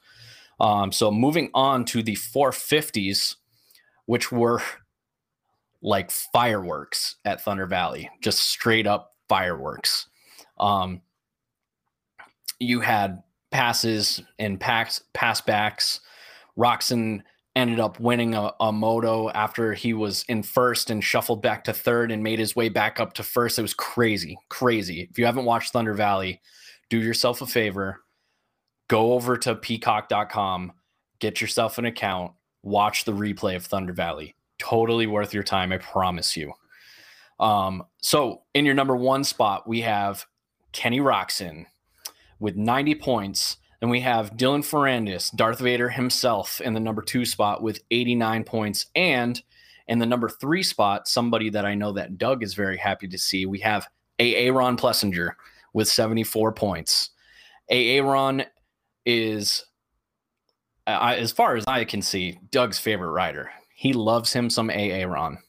Um, 0.59 0.91
so 0.91 1.09
moving 1.09 1.49
on 1.53 1.85
to 1.85 2.03
the 2.03 2.15
450s, 2.15 3.35
which 4.05 4.31
were 4.31 4.61
like 5.81 6.11
fireworks 6.11 7.15
at 7.23 7.41
Thunder 7.41 7.65
Valley, 7.65 8.09
just 8.21 8.39
straight 8.39 8.87
up 8.87 9.13
fireworks. 9.29 10.07
Um, 10.59 11.01
you 12.59 12.81
had 12.81 13.23
passes 13.51 14.21
and 14.39 14.59
pass 14.59 15.01
pass 15.13 15.41
backs. 15.41 16.01
Roczen 16.57 17.21
ended 17.55 17.79
up 17.79 17.99
winning 17.99 18.33
a, 18.33 18.51
a, 18.59 18.71
moto 18.71 19.29
after 19.29 19.73
he 19.73 19.93
was 19.93 20.25
in 20.27 20.41
first 20.41 20.89
and 20.89 21.03
shuffled 21.03 21.41
back 21.41 21.63
to 21.63 21.73
third 21.73 22.11
and 22.11 22.23
made 22.23 22.39
his 22.39 22.55
way 22.55 22.67
back 22.67 22.99
up 22.99 23.13
to 23.13 23.23
first. 23.23 23.59
It 23.59 23.61
was 23.61 23.75
crazy, 23.75 24.37
crazy. 24.49 25.07
If 25.11 25.19
you 25.19 25.25
haven't 25.25 25.45
watched 25.45 25.71
Thunder 25.71 25.93
Valley, 25.93 26.41
do 26.89 26.99
yourself 26.99 27.41
a 27.41 27.45
favor, 27.45 28.01
go 28.87 29.13
over 29.13 29.37
to 29.37 29.55
peacock.com, 29.55 30.71
get 31.19 31.41
yourself 31.41 31.77
an 31.77 31.85
account, 31.85 32.33
watch 32.63 33.05
the 33.05 33.13
replay 33.13 33.55
of 33.55 33.65
Thunder 33.65 33.93
Valley. 33.93 34.35
Totally 34.57 35.07
worth 35.07 35.33
your 35.33 35.43
time, 35.43 35.71
I 35.71 35.77
promise 35.77 36.35
you. 36.35 36.53
Um, 37.39 37.83
so 38.01 38.43
in 38.53 38.65
your 38.65 38.75
number 38.75 38.95
one 38.95 39.23
spot, 39.23 39.67
we 39.67 39.81
have 39.81 40.25
Kenny 40.71 40.99
Roczen 40.99 41.65
with 42.39 42.55
90 42.55 42.95
points. 42.95 43.57
And 43.83 43.91
we 43.91 43.99
have 43.99 44.37
Dylan 44.37 44.61
Ferrandis, 44.61 45.35
Darth 45.35 45.59
Vader 45.59 45.89
himself, 45.89 46.61
in 46.61 46.73
the 46.73 46.79
number 46.79 47.01
two 47.01 47.25
spot 47.25 47.61
with 47.61 47.83
89 47.91 48.45
points. 48.45 48.85
And 48.95 49.43
in 49.89 49.99
the 49.99 50.05
number 50.05 50.29
three 50.29 50.63
spot, 50.63 51.05
somebody 51.05 51.49
that 51.49 51.65
I 51.65 51.75
know 51.75 51.91
that 51.91 52.17
Doug 52.17 52.43
is 52.43 52.53
very 52.53 52.77
happy 52.77 53.09
to 53.09 53.17
see, 53.17 53.45
we 53.45 53.59
have 53.59 53.89
Aaron 54.19 54.77
Plessinger 54.77 55.31
with 55.73 55.89
74 55.89 56.53
points. 56.53 57.09
Aaron 57.69 58.45
is, 59.05 59.65
uh, 60.87 61.15
as 61.17 61.33
far 61.33 61.57
as 61.57 61.65
I 61.67 61.83
can 61.83 62.01
see, 62.01 62.39
Doug's 62.51 62.79
favorite 62.79 63.11
rider. 63.11 63.51
He 63.75 63.91
loves 63.91 64.31
him 64.31 64.49
some 64.49 64.69
AA 64.69 65.03
Ron. 65.05 65.39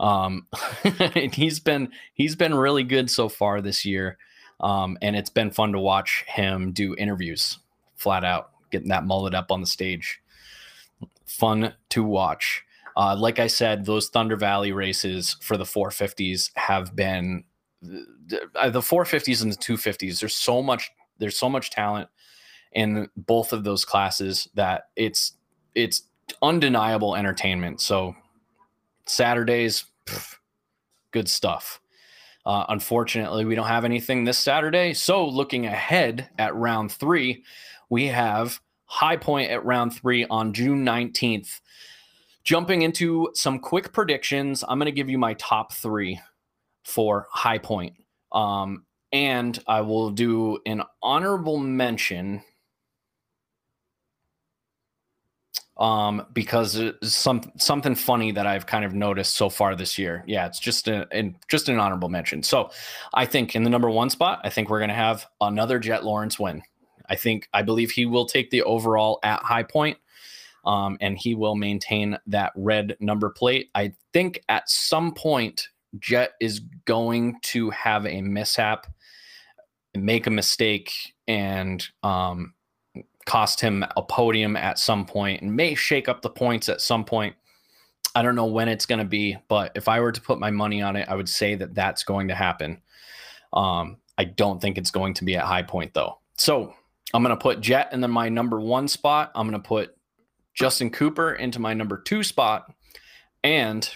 Um, 0.00 0.48
he's 1.32 1.60
been 1.60 1.92
he's 2.14 2.34
been 2.34 2.54
really 2.56 2.82
good 2.82 3.08
so 3.08 3.28
far 3.28 3.60
this 3.60 3.84
year, 3.84 4.18
um, 4.60 4.98
and 5.02 5.16
it's 5.16 5.30
been 5.30 5.50
fun 5.50 5.72
to 5.72 5.78
watch 5.78 6.24
him 6.26 6.72
do 6.72 6.94
interviews, 6.96 7.58
flat 7.96 8.24
out 8.24 8.50
getting 8.70 8.88
that 8.88 9.04
mullet 9.04 9.34
up 9.34 9.50
on 9.50 9.60
the 9.60 9.66
stage. 9.66 10.20
Fun 11.24 11.74
to 11.90 12.02
watch. 12.02 12.64
Uh, 12.96 13.14
like 13.16 13.38
I 13.38 13.46
said, 13.46 13.84
those 13.84 14.08
Thunder 14.08 14.36
Valley 14.36 14.72
races 14.72 15.36
for 15.40 15.56
the 15.56 15.64
450s 15.64 16.50
have 16.56 16.96
been 16.96 17.44
the 17.80 18.40
450s 18.54 19.42
and 19.42 19.52
the 19.52 19.56
250s. 19.56 20.20
There's 20.20 20.34
so 20.34 20.62
much. 20.62 20.90
There's 21.18 21.38
so 21.38 21.48
much 21.48 21.70
talent 21.70 22.08
in 22.72 23.08
both 23.16 23.52
of 23.52 23.64
those 23.64 23.84
classes 23.84 24.48
that 24.54 24.88
it's 24.96 25.34
it's 25.74 26.02
undeniable 26.42 27.14
entertainment. 27.14 27.80
So 27.80 28.16
Saturdays, 29.06 29.84
pff, 30.06 30.36
good 31.12 31.28
stuff. 31.28 31.80
Uh, 32.48 32.64
unfortunately, 32.70 33.44
we 33.44 33.54
don't 33.54 33.66
have 33.66 33.84
anything 33.84 34.24
this 34.24 34.38
Saturday. 34.38 34.94
So 34.94 35.26
looking 35.28 35.66
ahead 35.66 36.30
at 36.38 36.54
round 36.54 36.90
three, 36.90 37.44
we 37.90 38.06
have 38.06 38.58
High 38.86 39.18
Point 39.18 39.50
at 39.50 39.66
round 39.66 39.94
three 39.94 40.24
on 40.30 40.54
June 40.54 40.82
19th. 40.82 41.60
Jumping 42.44 42.80
into 42.80 43.28
some 43.34 43.58
quick 43.58 43.92
predictions, 43.92 44.64
I'm 44.66 44.78
going 44.78 44.86
to 44.86 44.92
give 44.92 45.10
you 45.10 45.18
my 45.18 45.34
top 45.34 45.74
three 45.74 46.22
for 46.86 47.26
High 47.30 47.58
Point. 47.58 47.96
Um, 48.32 48.86
and 49.12 49.62
I 49.66 49.82
will 49.82 50.08
do 50.08 50.58
an 50.64 50.84
honorable 51.02 51.58
mention 51.58 52.42
um, 55.78 56.26
because 56.32 56.80
some 57.02 57.52
something 57.56 57.94
funny 57.94 58.32
that 58.32 58.46
I've 58.46 58.66
kind 58.66 58.84
of 58.84 58.94
noticed 58.94 59.34
so 59.34 59.48
far 59.48 59.76
this 59.76 59.98
year. 59.98 60.24
Yeah, 60.26 60.46
it's 60.46 60.58
just 60.58 60.88
a 60.88 61.06
and 61.12 61.34
just 61.48 61.68
an 61.68 61.78
honorable 61.78 62.08
mention. 62.08 62.42
So 62.42 62.70
I 63.14 63.26
think 63.26 63.54
in 63.54 63.62
the 63.62 63.70
number 63.70 63.90
one 63.90 64.10
spot, 64.10 64.40
I 64.44 64.50
think 64.50 64.68
we're 64.68 64.80
gonna 64.80 64.94
have 64.94 65.26
another 65.40 65.78
Jett 65.78 66.04
Lawrence 66.04 66.38
win. 66.38 66.62
I 67.08 67.14
think 67.14 67.48
I 67.52 67.62
believe 67.62 67.90
he 67.90 68.06
will 68.06 68.26
take 68.26 68.50
the 68.50 68.62
overall 68.62 69.20
at 69.22 69.42
High 69.42 69.62
Point. 69.62 69.98
Um, 70.64 70.98
and 71.00 71.16
he 71.16 71.34
will 71.34 71.54
maintain 71.54 72.18
that 72.26 72.52
red 72.54 72.96
number 73.00 73.30
plate. 73.30 73.70
I 73.74 73.94
think 74.12 74.42
at 74.50 74.68
some 74.68 75.14
point 75.14 75.68
Jett 75.98 76.32
is 76.40 76.60
going 76.84 77.38
to 77.42 77.70
have 77.70 78.04
a 78.04 78.20
mishap, 78.20 78.86
make 79.94 80.26
a 80.26 80.30
mistake, 80.30 80.92
and 81.26 81.86
um, 82.02 82.52
cost 83.28 83.60
him 83.60 83.84
a 83.94 84.02
podium 84.02 84.56
at 84.56 84.78
some 84.78 85.04
point 85.04 85.42
and 85.42 85.54
may 85.54 85.74
shake 85.74 86.08
up 86.08 86.22
the 86.22 86.30
points 86.30 86.70
at 86.70 86.80
some 86.80 87.04
point. 87.04 87.36
I 88.14 88.22
don't 88.22 88.34
know 88.34 88.46
when 88.46 88.68
it's 88.68 88.86
going 88.86 89.00
to 89.00 89.04
be, 89.04 89.36
but 89.48 89.70
if 89.74 89.86
I 89.86 90.00
were 90.00 90.12
to 90.12 90.20
put 90.20 90.40
my 90.40 90.50
money 90.50 90.80
on 90.80 90.96
it, 90.96 91.06
I 91.10 91.14
would 91.14 91.28
say 91.28 91.54
that 91.54 91.74
that's 91.74 92.04
going 92.04 92.28
to 92.28 92.34
happen. 92.34 92.80
Um, 93.52 93.98
I 94.16 94.24
don't 94.24 94.62
think 94.62 94.78
it's 94.78 94.90
going 94.90 95.12
to 95.12 95.26
be 95.26 95.36
at 95.36 95.44
high 95.44 95.62
point 95.62 95.92
though. 95.92 96.20
So 96.38 96.72
I'm 97.12 97.22
going 97.22 97.36
to 97.36 97.40
put 97.40 97.60
Jett 97.60 97.92
in 97.92 98.00
the, 98.00 98.08
my 98.08 98.30
number 98.30 98.58
one 98.58 98.88
spot. 98.88 99.30
I'm 99.34 99.46
going 99.46 99.60
to 99.60 99.68
put 99.68 99.94
Justin 100.54 100.88
Cooper 100.88 101.34
into 101.34 101.60
my 101.60 101.74
number 101.74 101.98
two 101.98 102.22
spot. 102.22 102.72
And 103.44 103.88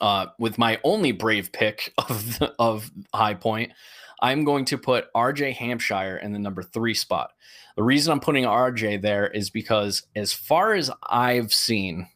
uh, 0.00 0.26
with 0.40 0.58
my 0.58 0.80
only 0.82 1.12
brave 1.12 1.52
pick 1.52 1.94
of, 2.10 2.42
of 2.58 2.90
high 3.14 3.34
point, 3.34 3.70
I'm 4.20 4.44
going 4.44 4.64
to 4.66 4.78
put 4.78 5.12
RJ 5.14 5.54
Hampshire 5.54 6.16
in 6.18 6.32
the 6.32 6.38
number 6.38 6.62
three 6.62 6.94
spot. 6.94 7.32
The 7.76 7.82
reason 7.82 8.12
I'm 8.12 8.20
putting 8.20 8.44
RJ 8.44 9.02
there 9.02 9.26
is 9.26 9.50
because, 9.50 10.06
as 10.14 10.32
far 10.32 10.74
as 10.74 10.90
I've 11.02 11.52
seen, 11.52 12.08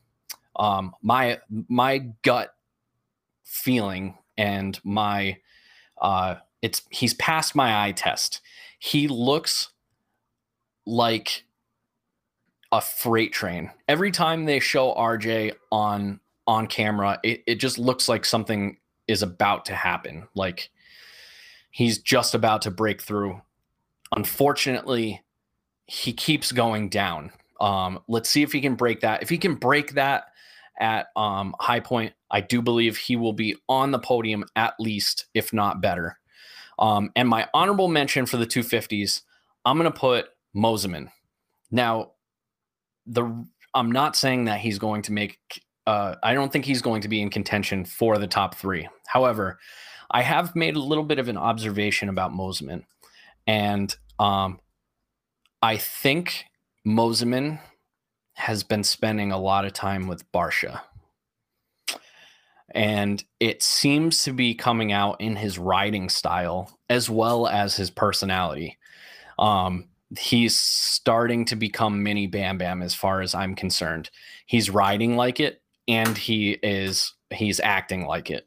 um, 0.56 0.94
my 1.02 1.38
my 1.68 1.98
gut 2.22 2.54
feeling 3.44 4.18
and 4.36 4.78
my 4.84 5.38
uh, 6.00 6.36
it's 6.62 6.82
he's 6.90 7.14
passed 7.14 7.54
my 7.54 7.86
eye 7.86 7.92
test. 7.92 8.40
He 8.78 9.08
looks 9.08 9.68
like 10.86 11.44
a 12.72 12.80
freight 12.80 13.32
train. 13.32 13.70
Every 13.88 14.10
time 14.10 14.44
they 14.44 14.60
show 14.60 14.94
RJ 14.94 15.54
on 15.72 16.20
on 16.46 16.66
camera, 16.66 17.18
it, 17.22 17.42
it 17.46 17.54
just 17.56 17.78
looks 17.78 18.08
like 18.08 18.24
something 18.24 18.78
is 19.06 19.22
about 19.22 19.64
to 19.66 19.74
happen. 19.74 20.28
Like 20.34 20.70
he's 21.70 21.98
just 21.98 22.34
about 22.34 22.62
to 22.62 22.70
break 22.70 23.02
through. 23.02 23.40
Unfortunately, 24.16 25.22
he 25.86 26.12
keeps 26.12 26.52
going 26.52 26.88
down. 26.88 27.32
Um, 27.60 28.00
let's 28.08 28.28
see 28.28 28.42
if 28.42 28.52
he 28.52 28.60
can 28.60 28.74
break 28.74 29.00
that. 29.00 29.22
If 29.22 29.28
he 29.28 29.38
can 29.38 29.54
break 29.54 29.94
that 29.94 30.24
at 30.78 31.08
um, 31.16 31.54
high 31.60 31.80
point, 31.80 32.12
I 32.30 32.40
do 32.40 32.62
believe 32.62 32.96
he 32.96 33.16
will 33.16 33.32
be 33.32 33.56
on 33.68 33.90
the 33.90 33.98
podium 33.98 34.44
at 34.54 34.74
least, 34.78 35.26
if 35.34 35.52
not 35.52 35.80
better. 35.80 36.18
Um, 36.78 37.10
and 37.16 37.28
my 37.28 37.48
honorable 37.52 37.88
mention 37.88 38.26
for 38.26 38.36
the 38.36 38.46
250s, 38.46 39.22
I'm 39.64 39.78
going 39.78 39.90
to 39.90 39.98
put 39.98 40.28
Mosiman. 40.54 41.10
Now, 41.70 42.12
the 43.06 43.46
I'm 43.74 43.92
not 43.92 44.16
saying 44.16 44.44
that 44.44 44.60
he's 44.60 44.78
going 44.78 45.02
to 45.02 45.12
make. 45.12 45.38
Uh, 45.86 46.16
I 46.22 46.34
don't 46.34 46.52
think 46.52 46.64
he's 46.64 46.82
going 46.82 47.02
to 47.02 47.08
be 47.08 47.20
in 47.20 47.30
contention 47.30 47.84
for 47.84 48.18
the 48.18 48.26
top 48.26 48.54
three. 48.54 48.88
However, 49.06 49.58
I 50.10 50.22
have 50.22 50.56
made 50.56 50.76
a 50.76 50.80
little 50.80 51.04
bit 51.04 51.18
of 51.18 51.28
an 51.28 51.36
observation 51.36 52.08
about 52.08 52.32
Mosiman, 52.32 52.84
and 53.46 53.94
um, 54.18 54.60
I 55.62 55.76
think 55.76 56.44
Mosiman 56.86 57.60
has 58.34 58.62
been 58.62 58.84
spending 58.84 59.32
a 59.32 59.38
lot 59.38 59.64
of 59.64 59.72
time 59.72 60.06
with 60.06 60.30
Barcia. 60.32 60.80
And 62.74 63.24
it 63.40 63.62
seems 63.62 64.22
to 64.24 64.32
be 64.32 64.54
coming 64.54 64.92
out 64.92 65.20
in 65.20 65.36
his 65.36 65.58
riding 65.58 66.08
style 66.08 66.78
as 66.88 67.08
well 67.08 67.48
as 67.48 67.76
his 67.76 67.90
personality. 67.90 68.78
Um, 69.38 69.88
he's 70.16 70.58
starting 70.58 71.44
to 71.46 71.56
become 71.56 72.02
mini 72.02 72.26
Bam 72.26 72.58
Bam 72.58 72.82
as 72.82 72.94
far 72.94 73.20
as 73.20 73.34
I'm 73.34 73.54
concerned. 73.54 74.10
He's 74.46 74.70
riding 74.70 75.16
like 75.16 75.40
it 75.40 75.62
and 75.86 76.16
he 76.16 76.52
is 76.62 77.14
he's 77.30 77.60
acting 77.60 78.06
like 78.06 78.30
it. 78.30 78.46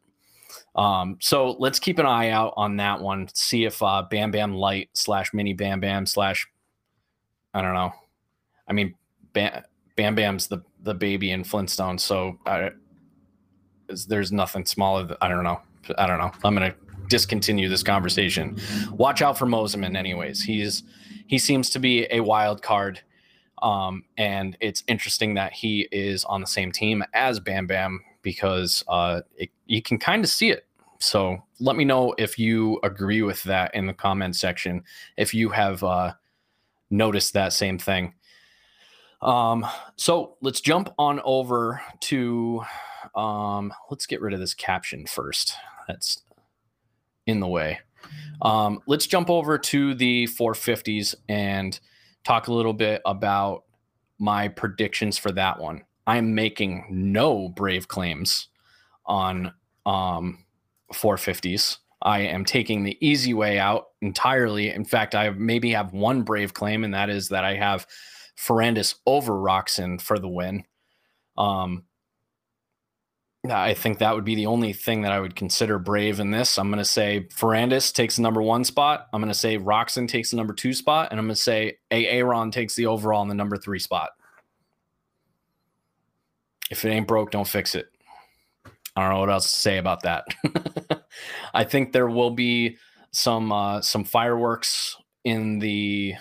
Um, 0.76 1.18
so 1.20 1.52
let's 1.60 1.80
keep 1.80 2.00
an 2.00 2.06
eye 2.06 2.30
out 2.30 2.54
on 2.56 2.78
that 2.78 3.02
one. 3.02 3.28
See 3.34 3.66
if 3.66 3.82
uh, 3.84 4.04
Bam 4.10 4.32
Bam 4.32 4.54
Light 4.54 4.90
slash 4.94 5.34
Mini 5.34 5.54
Bam 5.54 5.80
Bam 5.80 6.06
slash 6.06 6.48
I 7.54 7.62
don't 7.62 7.74
know. 7.74 7.92
I 8.68 8.74
mean, 8.74 8.96
Bam, 9.34 9.64
Bam 9.96 10.16
Bam's 10.16 10.48
the 10.48 10.64
the 10.84 10.94
baby 10.94 11.32
in 11.32 11.44
Flintstone, 11.44 11.98
so 11.98 12.40
I, 12.46 12.72
there's 14.08 14.32
nothing 14.32 14.66
smaller. 14.66 15.06
Than, 15.06 15.18
I 15.22 15.28
don't 15.28 15.44
know. 15.44 15.62
I 15.98 16.08
don't 16.08 16.18
know. 16.18 16.32
I'm 16.44 16.54
gonna 16.54 16.74
discontinue 17.08 17.68
this 17.68 17.84
conversation. 17.84 18.58
Watch 18.92 19.22
out 19.22 19.38
for 19.38 19.46
Mosiman, 19.46 19.98
anyways. 19.98 20.42
He's 20.42 20.84
he 21.28 21.38
seems 21.38 21.70
to 21.72 21.80
be 21.80 22.08
a 22.12 22.22
wild 22.22 22.62
card. 22.62 23.02
Um, 23.62 24.06
and 24.18 24.58
it's 24.60 24.84
interesting 24.88 25.36
that 25.36 25.54
he 25.54 25.88
is 25.92 26.26
on 26.26 26.42
the 26.42 26.48
same 26.48 26.72
team 26.72 27.04
as 27.14 27.40
Bam 27.40 27.68
Bam 27.68 28.02
because 28.22 28.84
uh, 28.88 29.22
it, 29.36 29.50
you 29.66 29.82
can 29.82 29.98
kind 29.98 30.24
of 30.24 30.30
see 30.30 30.50
it. 30.50 30.66
So 31.00 31.42
let 31.60 31.76
me 31.76 31.84
know 31.84 32.14
if 32.18 32.38
you 32.38 32.80
agree 32.84 33.22
with 33.22 33.42
that 33.44 33.74
in 33.74 33.88
the 33.88 33.94
comment 33.94 34.36
section. 34.36 34.84
If 35.18 35.34
you 35.34 35.50
have 35.50 35.84
uh, 35.84 36.14
noticed 36.90 37.34
that 37.34 37.54
same 37.54 37.78
thing. 37.80 38.14
Um, 39.22 39.66
so 39.96 40.36
let's 40.42 40.62
jump 40.62 40.94
on 40.98 41.22
over 41.24 41.82
to 42.02 42.64
um, 43.16 43.74
let's 43.90 44.06
get 44.06 44.22
rid 44.22 44.34
of 44.34 44.40
this 44.40 44.54
caption 44.54 45.06
first. 45.06 45.56
That's 45.88 46.22
in 47.26 47.40
the 47.40 47.48
way. 47.48 47.80
Um, 48.42 48.82
let's 48.88 49.08
jump 49.08 49.30
over 49.30 49.58
to 49.58 49.94
the 49.94 50.28
450s 50.28 51.16
and 51.30 51.80
talk 52.24 52.48
a 52.48 52.54
little 52.54 52.74
bit 52.74 53.02
about 53.06 53.64
my 54.18 54.48
predictions 54.48 55.18
for 55.18 55.32
that 55.32 55.60
one. 55.60 55.84
I'm 56.08 56.34
making 56.36 56.86
no 56.90 57.50
brave 57.50 57.88
claims 57.88 58.48
on 59.06 59.54
um, 59.86 60.46
450s. 60.94 61.78
I 62.02 62.22
am 62.22 62.46
taking 62.46 62.84
the 62.84 62.98
easy 63.06 63.34
way 63.34 63.60
out 63.60 63.90
entirely. 64.02 64.70
In 64.70 64.86
fact, 64.86 65.14
I 65.14 65.30
maybe 65.30 65.72
have 65.72 65.94
one 65.94 66.24
brave 66.24 66.54
claim, 66.54 66.84
and 66.84 66.94
that 66.94 67.10
is 67.10 67.30
that 67.30 67.44
I 67.44 67.56
have 67.56 67.86
Ferrandis 68.38 68.96
over 69.06 69.34
Roczen 69.34 70.02
for 70.02 70.18
the 70.18 70.28
win. 70.28 70.64
Um, 71.38 71.84
I 73.50 73.74
think 73.74 73.98
that 73.98 74.14
would 74.14 74.24
be 74.24 74.36
the 74.36 74.46
only 74.46 74.72
thing 74.72 75.02
that 75.02 75.12
I 75.12 75.20
would 75.20 75.36
consider 75.36 75.80
brave 75.80 76.20
in 76.20 76.30
this. 76.30 76.60
I'm 76.60 76.70
going 76.70 76.78
to 76.78 76.86
say 76.86 77.28
Ferrandis 77.34 77.92
takes 77.92 78.18
the 78.18 78.22
number 78.22 78.42
one 78.42 78.64
spot. 78.64 79.08
I'm 79.14 79.22
going 79.22 79.34
to 79.34 79.38
say 79.38 79.58
Roczen 79.58 80.08
takes 80.08 80.30
the 80.30 80.38
number 80.38 80.54
two 80.54 80.74
spot, 80.74 81.08
and 81.10 81.20
I'm 81.20 81.26
going 81.26 81.36
to 81.36 81.42
say 81.42 81.78
Aaron 81.90 82.52
takes 82.52 82.76
the 82.76 82.86
overall 82.86 83.24
in 83.24 83.30
the 83.30 83.36
number 83.36 83.58
three 83.58 83.80
spot. 83.80 84.12
If 86.72 86.86
it 86.86 86.90
ain't 86.90 87.08
broke, 87.08 87.32
don't 87.32 87.48
fix 87.48 87.76
it. 87.76 87.90
I 88.96 89.02
don't 89.02 89.12
know 89.12 89.20
what 89.20 89.30
else 89.30 89.52
to 89.52 89.58
say 89.58 89.78
about 89.78 90.04
that. 90.04 90.26
I 91.54 91.66
think 91.66 91.92
there 91.92 92.08
will 92.08 92.32
be 92.32 92.78
some 93.12 93.52
uh, 93.52 93.82
some 93.82 94.06
fireworks 94.06 94.98
in 95.24 95.60
the 95.60 96.16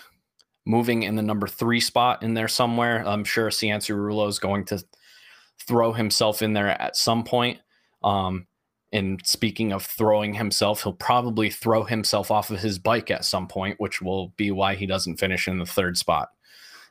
moving 0.66 1.04
in 1.04 1.14
the 1.14 1.22
number 1.22 1.46
three 1.46 1.80
spot 1.80 2.22
in 2.22 2.34
there 2.34 2.48
somewhere. 2.48 3.06
I'm 3.06 3.24
sure 3.24 3.50
Cian 3.50 3.80
Cianciarulo 3.80 4.28
is 4.28 4.38
going 4.38 4.64
to 4.66 4.84
throw 5.66 5.92
himself 5.92 6.42
in 6.42 6.52
there 6.52 6.68
at 6.68 6.96
some 6.96 7.24
point. 7.24 7.60
Um, 8.02 8.46
and 8.92 9.20
speaking 9.24 9.72
of 9.72 9.84
throwing 9.84 10.34
himself, 10.34 10.82
he'll 10.82 10.92
probably 10.92 11.48
throw 11.48 11.84
himself 11.84 12.30
off 12.32 12.50
of 12.50 12.58
his 12.58 12.78
bike 12.78 13.10
at 13.10 13.24
some 13.24 13.46
point, 13.46 13.78
which 13.78 14.02
will 14.02 14.28
be 14.36 14.50
why 14.50 14.74
he 14.74 14.86
doesn't 14.86 15.20
finish 15.20 15.46
in 15.46 15.58
the 15.58 15.66
third 15.66 15.96
spot. 15.96 16.30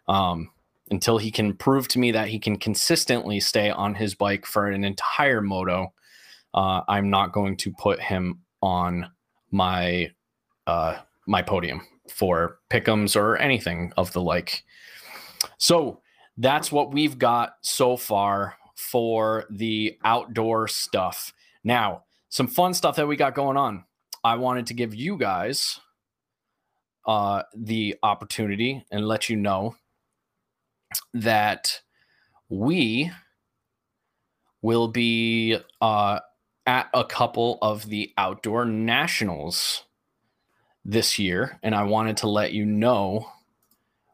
Um, 0.08 0.50
until 0.91 1.17
he 1.17 1.32
can 1.32 1.54
prove 1.54 1.88
to 1.89 1.99
me 1.99 2.12
that 2.12 2.30
he 2.30 2.39
can 2.39 2.58
consistently 2.58 3.39
stay 3.39 3.69
on 3.69 3.95
his 3.95 4.15
bike 4.15 4.45
for 4.45 4.67
an 4.67 4.84
entire 4.84 5.41
moto, 5.41 5.93
uh, 6.54 6.82
I'm 6.88 7.10
not 7.10 7.32
going 7.32 7.58
to 7.58 7.71
put 7.73 7.99
him 7.99 8.41
on 8.62 9.10
my 9.52 10.12
uh, 10.67 10.97
my 11.28 11.41
podium 11.41 11.82
for 12.10 12.60
pickums 12.71 13.15
or 13.15 13.38
anything 13.38 13.93
of 13.97 14.12
the 14.13 14.21
like. 14.21 14.63
So 15.58 16.02
that's 16.38 16.71
what 16.71 16.93
we've 16.93 17.17
got 17.17 17.54
so 17.62 17.97
far 17.97 18.56
for 18.75 19.45
the 19.49 19.97
outdoor 20.04 20.67
stuff. 20.67 21.34
Now, 21.63 22.04
some 22.30 22.47
fun 22.47 22.73
stuff 22.73 22.95
that 22.95 23.08
we 23.08 23.15
got 23.15 23.36
going 23.36 23.58
on. 23.58 23.84
I 24.23 24.36
wanted 24.36 24.67
to 24.67 24.73
give 24.73 24.95
you 24.95 25.17
guys 25.17 25.80
uh, 27.08 27.43
the 27.56 27.95
opportunity 28.04 28.86
and 28.91 29.08
let 29.08 29.30
you 29.30 29.36
know 29.36 29.75
that 31.13 31.82
we 32.49 33.12
will 34.62 34.88
be 34.88 35.58
uh, 35.82 36.19
at 36.65 36.89
a 36.93 37.04
couple 37.04 37.58
of 37.62 37.88
the 37.89 38.13
outdoor 38.17 38.65
nationals 38.65 39.84
this 40.86 41.19
year, 41.19 41.60
and 41.63 41.75
I 41.75 41.84
wanted 41.84 42.17
to 42.17 42.30
let 42.30 42.54
you 42.54 42.65
know 42.65 43.32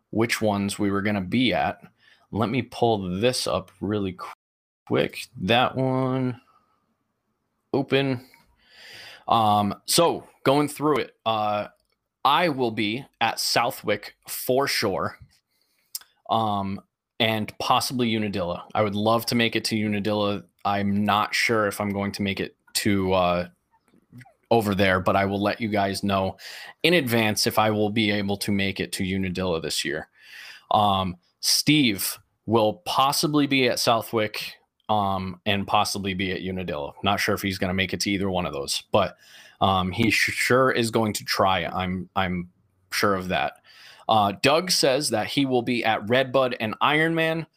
which 0.10 0.42
ones 0.42 0.80
we 0.80 0.92
were 0.92 1.02
going 1.02 1.16
to 1.16 1.22
be 1.22 1.54
at. 1.54 1.82
let 2.32 2.50
me 2.50 2.62
pull 2.62 3.20
this 3.20 3.48
up 3.48 3.72
really 3.80 4.18
quick. 4.88 5.28
That 5.42 5.76
one 5.76 6.42
open. 7.74 8.26
Um, 9.28 9.76
so 9.86 10.28
going 10.44 10.68
through 10.68 10.98
it, 10.98 11.16
uh, 11.26 11.68
I 12.24 12.50
will 12.50 12.72
be 12.72 13.06
at 13.22 13.40
Southwick 13.40 14.16
for 14.28 14.68
sure. 14.68 15.18
Um, 16.30 16.82
and 17.20 17.54
possibly 17.60 18.14
Unadilla. 18.16 18.66
I 18.74 18.82
would 18.82 18.96
love 18.96 19.26
to 19.28 19.36
make 19.36 19.56
it 19.56 19.64
to 19.66 19.76
Unadilla. 19.78 20.44
I'm 20.66 21.04
not 21.04 21.34
sure 21.34 21.68
if 21.68 21.80
I'm 21.80 21.92
going 21.92 22.12
to 22.14 22.22
make 22.22 22.40
it 22.40 22.56
to 22.76 23.14
uh, 23.14 23.48
over 24.52 24.76
there, 24.76 25.00
but 25.00 25.16
I 25.16 25.26
will 25.26 25.42
let 25.42 25.62
you 25.62 25.70
guys 25.70 26.04
know 26.04 26.38
in 26.84 26.94
advance 26.94 27.48
if 27.48 27.58
I 27.58 27.70
will 27.72 27.90
be 27.90 28.12
able 28.12 28.38
to 28.38 28.52
make 28.52 28.80
it 28.80 28.92
to 28.94 29.04
Unadilla 29.04 29.62
this 29.62 29.86
year. 29.86 30.10
Um, 30.72 31.16
Steve 31.40 32.18
will 32.46 32.82
possibly 32.86 33.48
be 33.48 33.68
at 33.68 33.80
Southwick 33.80 34.56
um, 34.90 35.40
and 35.46 35.66
possibly 35.66 36.14
be 36.14 36.32
at 36.32 36.42
Unadilla. 36.42 36.94
Not 37.04 37.20
sure 37.20 37.36
if 37.36 37.42
he's 37.42 37.58
going 37.58 37.70
to 37.70 37.76
make 37.76 37.94
it 37.94 38.02
to 38.02 38.12
either 38.12 38.30
one 38.30 38.46
of 38.46 38.54
those, 38.54 38.84
but 38.92 39.18
um, 39.62 39.92
he 39.92 40.12
sure 40.12 40.72
is 40.72 40.92
going 40.92 41.14
to 41.14 41.24
try. 41.24 41.66
I'm 41.66 42.10
I'm 42.16 42.50
sure 42.92 43.16
of 43.16 43.30
that. 43.30 43.54
Uh, 44.08 44.34
Doug 44.42 44.72
says 44.72 45.10
that 45.10 45.28
he 45.28 45.46
will 45.46 45.62
be 45.62 45.84
at 45.84 46.08
Redbud 46.08 46.56
and 46.60 46.76
Ironman. 46.82 47.48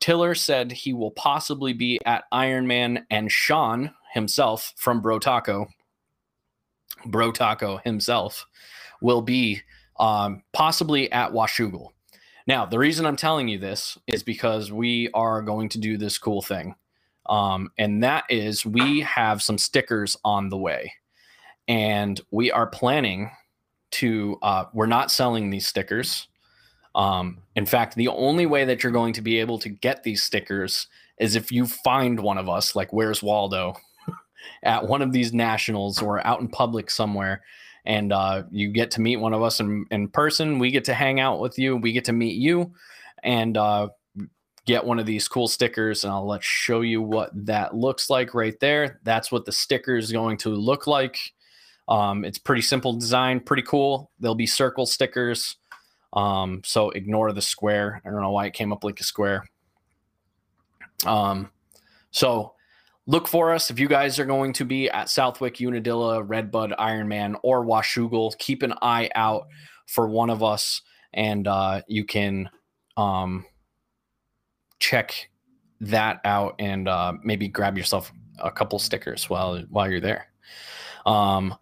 Tiller 0.00 0.34
said 0.34 0.70
he 0.72 0.92
will 0.92 1.12
possibly 1.12 1.72
be 1.72 1.98
at 2.04 2.24
Ironman, 2.32 3.04
and 3.10 3.30
Sean 3.30 3.90
himself 4.12 4.74
from 4.76 5.00
Bro 5.00 5.20
Taco, 5.20 5.66
Bro 7.06 7.32
Taco 7.32 7.78
himself, 7.78 8.46
will 9.00 9.22
be 9.22 9.62
um, 9.98 10.42
possibly 10.52 11.10
at 11.10 11.32
Washougal. 11.32 11.88
Now, 12.46 12.66
the 12.66 12.78
reason 12.78 13.06
I'm 13.06 13.16
telling 13.16 13.48
you 13.48 13.58
this 13.58 13.96
is 14.06 14.22
because 14.22 14.70
we 14.70 15.08
are 15.14 15.40
going 15.40 15.70
to 15.70 15.78
do 15.78 15.96
this 15.96 16.18
cool 16.18 16.42
thing. 16.42 16.74
Um, 17.26 17.70
and 17.78 18.02
that 18.04 18.24
is 18.28 18.66
we 18.66 19.00
have 19.00 19.42
some 19.42 19.56
stickers 19.56 20.16
on 20.24 20.50
the 20.50 20.58
way. 20.58 20.92
And 21.68 22.20
we 22.30 22.50
are 22.50 22.66
planning 22.66 23.30
to, 23.94 24.38
uh, 24.42 24.64
we're 24.72 24.86
not 24.86 25.10
selling 25.10 25.50
these 25.50 25.66
stickers. 25.66 26.28
Um, 26.94 27.38
in 27.56 27.66
fact, 27.66 27.96
the 27.96 28.08
only 28.08 28.46
way 28.46 28.64
that 28.64 28.82
you're 28.82 28.92
going 28.92 29.14
to 29.14 29.22
be 29.22 29.40
able 29.40 29.58
to 29.60 29.68
get 29.68 30.04
these 30.04 30.22
stickers 30.22 30.86
is 31.18 31.36
if 31.36 31.50
you 31.50 31.66
find 31.66 32.20
one 32.20 32.38
of 32.38 32.48
us, 32.48 32.76
like 32.76 32.92
Where's 32.92 33.22
Waldo, 33.22 33.74
at 34.62 34.86
one 34.86 35.02
of 35.02 35.12
these 35.12 35.32
nationals 35.32 36.00
or 36.00 36.24
out 36.26 36.40
in 36.40 36.48
public 36.48 36.90
somewhere 36.90 37.42
and 37.84 38.12
uh, 38.12 38.44
you 38.50 38.68
get 38.70 38.90
to 38.92 39.00
meet 39.00 39.16
one 39.16 39.34
of 39.34 39.42
us 39.42 39.60
in, 39.60 39.86
in 39.90 40.08
person. 40.08 40.58
We 40.58 40.70
get 40.70 40.84
to 40.84 40.94
hang 40.94 41.20
out 41.20 41.40
with 41.40 41.58
you. 41.58 41.76
We 41.76 41.92
get 41.92 42.04
to 42.06 42.12
meet 42.12 42.36
you 42.36 42.72
and 43.22 43.56
uh, 43.56 43.88
get 44.64 44.84
one 44.84 44.98
of 44.98 45.06
these 45.06 45.28
cool 45.28 45.48
stickers. 45.48 46.04
And 46.04 46.12
I'll 46.12 46.26
let 46.26 46.42
show 46.42 46.80
you 46.80 47.02
what 47.02 47.30
that 47.46 47.74
looks 47.74 48.08
like 48.08 48.32
right 48.32 48.58
there. 48.60 49.00
That's 49.04 49.30
what 49.30 49.44
the 49.44 49.52
sticker 49.52 49.96
is 49.96 50.12
going 50.12 50.38
to 50.38 50.50
look 50.50 50.86
like. 50.86 51.18
Um, 51.88 52.24
it's 52.24 52.38
pretty 52.38 52.62
simple 52.62 52.94
design, 52.94 53.40
pretty 53.40 53.62
cool. 53.62 54.10
There'll 54.18 54.34
be 54.34 54.46
circle 54.46 54.86
stickers. 54.86 55.56
Um, 56.12 56.62
so 56.64 56.90
ignore 56.90 57.32
the 57.32 57.42
square. 57.42 58.00
I 58.04 58.10
don't 58.10 58.22
know 58.22 58.30
why 58.30 58.46
it 58.46 58.54
came 58.54 58.72
up 58.72 58.84
like 58.84 59.00
a 59.00 59.04
square. 59.04 59.44
Um, 61.04 61.50
so 62.10 62.54
look 63.06 63.28
for 63.28 63.52
us 63.52 63.70
if 63.70 63.78
you 63.78 63.88
guys 63.88 64.18
are 64.18 64.24
going 64.24 64.52
to 64.54 64.64
be 64.64 64.88
at 64.88 65.10
Southwick, 65.10 65.60
Unadilla, 65.60 66.22
Redbud, 66.22 66.72
Ironman, 66.78 67.36
or 67.42 67.64
Washougal. 67.64 68.38
Keep 68.38 68.62
an 68.62 68.74
eye 68.80 69.10
out 69.14 69.48
for 69.86 70.08
one 70.08 70.30
of 70.30 70.42
us, 70.42 70.80
and 71.12 71.46
uh, 71.46 71.82
you 71.88 72.04
can 72.04 72.48
um, 72.96 73.44
check 74.78 75.28
that 75.80 76.20
out 76.24 76.54
and 76.58 76.88
uh, 76.88 77.12
maybe 77.22 77.48
grab 77.48 77.76
yourself 77.76 78.12
a 78.38 78.50
couple 78.50 78.78
stickers 78.78 79.28
while 79.28 79.60
while 79.68 79.90
you're 79.90 80.00
there. 80.00 80.28
Um, 81.04 81.54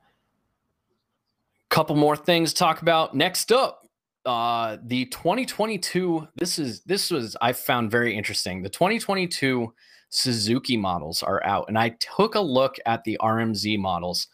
couple 1.72 1.96
more 1.96 2.16
things 2.16 2.52
to 2.52 2.58
talk 2.58 2.82
about. 2.82 3.14
Next 3.14 3.50
up, 3.50 3.88
uh, 4.26 4.76
the 4.84 5.06
2022. 5.06 6.28
This 6.36 6.58
is 6.58 6.82
this 6.82 7.10
was 7.10 7.34
I 7.40 7.54
found 7.54 7.90
very 7.90 8.14
interesting. 8.14 8.62
The 8.62 8.68
2022 8.68 9.72
Suzuki 10.10 10.76
models 10.76 11.22
are 11.22 11.42
out. 11.44 11.64
And 11.68 11.78
I 11.78 11.96
took 11.98 12.34
a 12.34 12.40
look 12.40 12.76
at 12.84 13.02
the 13.04 13.16
RMZ 13.22 13.78
models, 13.78 14.28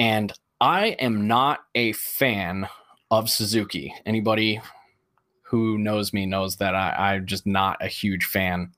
and 0.00 0.32
I 0.60 0.88
am 0.98 1.28
not 1.28 1.60
a 1.76 1.92
fan 1.92 2.68
of 3.12 3.30
Suzuki. 3.30 3.94
Anybody 4.04 4.60
who 5.42 5.78
knows 5.78 6.12
me 6.12 6.26
knows 6.26 6.56
that 6.56 6.74
I, 6.74 7.14
am 7.14 7.26
just 7.26 7.46
not 7.46 7.76
a 7.80 7.86
huge 7.86 8.24
fan 8.24 8.72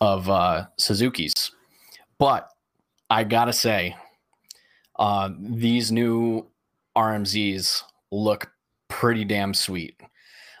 of 0.00 0.30
uh, 0.30 0.66
Suzuki's. 0.78 1.50
But 2.18 2.48
I 3.08 3.24
gotta 3.24 3.52
say, 3.52 3.96
uh, 4.96 5.30
these 5.38 5.90
new 5.90 6.46
RMZs 6.96 7.82
look 8.10 8.50
pretty 8.88 9.24
damn 9.24 9.54
sweet. 9.54 10.00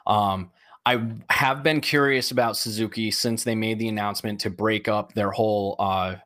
Um, 0.06 0.50
I 0.86 1.02
have 1.28 1.62
been 1.62 1.80
curious 1.80 2.30
about 2.30 2.56
Suzuki 2.56 3.10
since 3.10 3.44
they 3.44 3.54
made 3.54 3.78
the 3.78 3.88
announcement 3.88 4.40
to 4.40 4.50
break 4.50 4.88
up 4.88 5.12
their 5.12 5.30
whole. 5.30 5.76
Uh, 5.78 6.16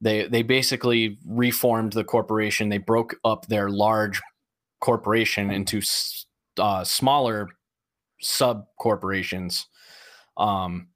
they 0.00 0.26
they 0.26 0.42
basically 0.42 1.18
reformed 1.24 1.92
the 1.92 2.04
corporation. 2.04 2.68
They 2.68 2.78
broke 2.78 3.14
up 3.24 3.46
their 3.46 3.70
large 3.70 4.20
corporation 4.80 5.50
into 5.50 5.80
uh, 6.58 6.84
smaller 6.84 7.48
sub 8.20 8.66
corporations. 8.78 9.66
Um, 10.36 10.88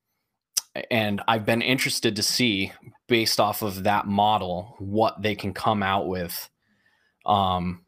and 0.90 1.20
I've 1.26 1.46
been 1.46 1.62
interested 1.62 2.16
to 2.16 2.22
see, 2.22 2.72
based 3.08 3.40
off 3.40 3.62
of 3.62 3.84
that 3.84 4.06
model, 4.06 4.76
what 4.78 5.20
they 5.22 5.34
can 5.34 5.52
come 5.52 5.82
out 5.82 6.06
with. 6.06 6.48
Um, 7.26 7.84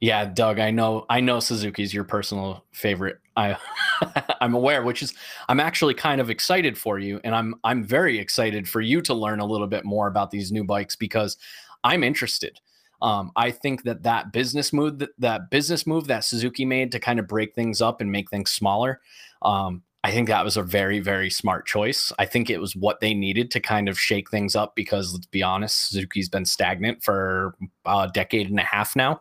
yeah, 0.00 0.24
Doug, 0.24 0.58
I 0.58 0.70
know 0.70 1.04
I 1.10 1.20
know 1.20 1.40
Suzuki's 1.40 1.92
your 1.92 2.04
personal 2.04 2.64
favorite. 2.72 3.18
I 3.36 3.56
I'm 4.40 4.54
aware, 4.54 4.82
which 4.82 5.02
is 5.02 5.12
I'm 5.48 5.60
actually 5.60 5.92
kind 5.92 6.22
of 6.22 6.30
excited 6.30 6.78
for 6.78 6.98
you 6.98 7.20
and 7.22 7.34
I'm 7.34 7.54
I'm 7.64 7.84
very 7.84 8.18
excited 8.18 8.66
for 8.66 8.80
you 8.80 9.02
to 9.02 9.14
learn 9.14 9.40
a 9.40 9.46
little 9.46 9.66
bit 9.66 9.84
more 9.84 10.08
about 10.08 10.30
these 10.30 10.50
new 10.50 10.64
bikes 10.64 10.96
because 10.96 11.36
I'm 11.84 12.02
interested. 12.02 12.58
Um, 13.02 13.30
I 13.36 13.50
think 13.50 13.84
that 13.84 14.02
that 14.02 14.32
business 14.32 14.72
move 14.72 14.98
that, 15.00 15.10
that 15.18 15.50
business 15.50 15.86
move 15.86 16.06
that 16.06 16.24
Suzuki 16.24 16.64
made 16.64 16.92
to 16.92 16.98
kind 16.98 17.18
of 17.18 17.26
break 17.26 17.54
things 17.54 17.82
up 17.82 18.00
and 18.00 18.10
make 18.10 18.30
things 18.30 18.50
smaller, 18.50 19.00
um, 19.42 19.82
I 20.02 20.12
think 20.12 20.28
that 20.28 20.44
was 20.44 20.56
a 20.56 20.62
very 20.62 20.98
very 21.00 21.28
smart 21.28 21.66
choice. 21.66 22.10
I 22.18 22.24
think 22.24 22.48
it 22.48 22.58
was 22.58 22.74
what 22.74 23.00
they 23.00 23.12
needed 23.12 23.50
to 23.50 23.60
kind 23.60 23.86
of 23.86 24.00
shake 24.00 24.30
things 24.30 24.56
up 24.56 24.74
because 24.74 25.12
let's 25.12 25.26
be 25.26 25.42
honest, 25.42 25.90
Suzuki's 25.90 26.30
been 26.30 26.46
stagnant 26.46 27.02
for 27.02 27.54
a 27.84 28.08
decade 28.14 28.48
and 28.48 28.58
a 28.58 28.64
half 28.64 28.96
now. 28.96 29.20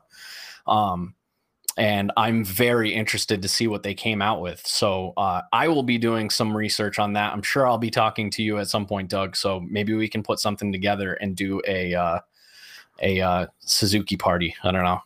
Um, 0.69 1.15
and 1.77 2.11
I'm 2.17 2.43
very 2.43 2.93
interested 2.93 3.41
to 3.41 3.47
see 3.47 3.67
what 3.67 3.83
they 3.83 3.93
came 3.93 4.21
out 4.21 4.41
with. 4.41 4.65
So 4.67 5.13
uh, 5.15 5.41
I 5.53 5.69
will 5.69 5.81
be 5.81 5.97
doing 5.97 6.29
some 6.29 6.55
research 6.55 6.99
on 6.99 7.13
that. 7.13 7.31
I'm 7.31 7.41
sure 7.41 7.65
I'll 7.65 7.77
be 7.77 7.89
talking 7.89 8.29
to 8.31 8.43
you 8.43 8.57
at 8.57 8.67
some 8.67 8.85
point, 8.85 9.09
Doug. 9.09 9.35
So 9.37 9.61
maybe 9.61 9.93
we 9.93 10.09
can 10.09 10.21
put 10.21 10.39
something 10.39 10.73
together 10.73 11.13
and 11.13 11.37
do 11.37 11.61
a 11.65 11.93
uh, 11.95 12.19
a 13.01 13.21
uh, 13.21 13.47
Suzuki 13.59 14.17
party. 14.17 14.53
I 14.61 14.71
don't 14.71 14.83
know, 14.83 14.99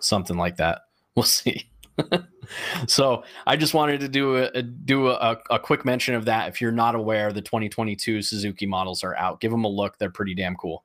something 0.00 0.36
like 0.36 0.56
that. 0.56 0.82
We'll 1.18 1.24
see. 1.24 1.68
so 2.86 3.24
I 3.44 3.56
just 3.56 3.74
wanted 3.74 3.98
to 4.02 4.08
do 4.08 4.36
a, 4.36 4.62
do 4.62 5.08
a, 5.08 5.36
a 5.50 5.58
quick 5.58 5.84
mention 5.84 6.14
of 6.14 6.26
that. 6.26 6.48
If 6.48 6.60
you're 6.60 6.70
not 6.70 6.94
aware, 6.94 7.32
the 7.32 7.42
2022 7.42 8.22
Suzuki 8.22 8.66
models 8.66 9.02
are 9.02 9.16
out. 9.16 9.40
Give 9.40 9.50
them 9.50 9.64
a 9.64 9.68
look; 9.68 9.98
they're 9.98 10.10
pretty 10.10 10.36
damn 10.36 10.54
cool. 10.54 10.84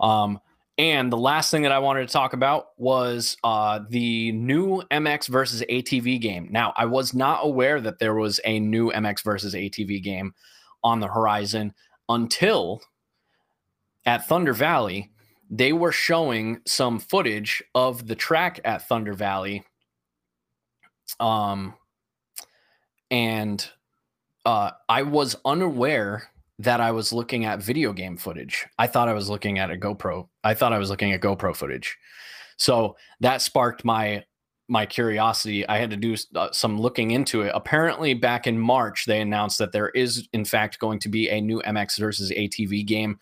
Um, 0.00 0.40
and 0.78 1.12
the 1.12 1.16
last 1.16 1.50
thing 1.50 1.62
that 1.62 1.72
I 1.72 1.78
wanted 1.78 2.06
to 2.06 2.12
talk 2.12 2.32
about 2.32 2.68
was 2.78 3.36
uh, 3.44 3.80
the 3.88 4.32
new 4.32 4.82
MX 4.90 5.28
versus 5.28 5.62
ATV 5.68 6.20
game. 6.20 6.48
Now, 6.50 6.72
I 6.76 6.86
was 6.86 7.12
not 7.12 7.40
aware 7.42 7.80
that 7.80 7.98
there 7.98 8.14
was 8.14 8.40
a 8.44 8.58
new 8.60 8.90
MX 8.90 9.22
versus 9.22 9.54
ATV 9.54 10.02
game 10.02 10.32
on 10.82 11.00
the 11.00 11.08
horizon 11.08 11.74
until 12.08 12.80
at 14.06 14.26
Thunder 14.26 14.52
Valley, 14.54 15.10
they 15.50 15.72
were 15.72 15.92
showing 15.92 16.60
some 16.66 16.98
footage 16.98 17.62
of 17.74 18.06
the 18.06 18.14
track 18.14 18.60
at 18.64 18.88
Thunder 18.88 19.12
Valley. 19.12 19.64
Um, 21.18 21.74
and 23.10 23.68
uh, 24.46 24.70
I 24.88 25.02
was 25.02 25.36
unaware 25.44 26.29
that 26.60 26.80
I 26.80 26.90
was 26.90 27.10
looking 27.10 27.46
at 27.46 27.62
video 27.62 27.92
game 27.92 28.18
footage. 28.18 28.66
I 28.78 28.86
thought 28.86 29.08
I 29.08 29.14
was 29.14 29.30
looking 29.30 29.58
at 29.58 29.70
a 29.70 29.76
GoPro. 29.76 30.28
I 30.44 30.52
thought 30.52 30.74
I 30.74 30.78
was 30.78 30.90
looking 30.90 31.12
at 31.12 31.22
GoPro 31.22 31.56
footage. 31.56 31.96
So 32.58 32.96
that 33.20 33.40
sparked 33.40 33.82
my 33.82 34.24
my 34.68 34.86
curiosity, 34.86 35.68
I 35.68 35.78
had 35.78 35.90
to 35.90 35.96
do 35.96 36.14
uh, 36.36 36.52
some 36.52 36.80
looking 36.80 37.10
into 37.10 37.42
it. 37.42 37.50
Apparently, 37.56 38.14
back 38.14 38.46
in 38.46 38.56
March, 38.56 39.04
they 39.04 39.20
announced 39.20 39.58
that 39.58 39.72
there 39.72 39.88
is, 39.88 40.28
in 40.32 40.44
fact, 40.44 40.78
going 40.78 41.00
to 41.00 41.08
be 41.08 41.28
a 41.28 41.40
new 41.40 41.60
MX 41.66 41.98
versus 41.98 42.30
ATV 42.30 42.86
game. 42.86 43.18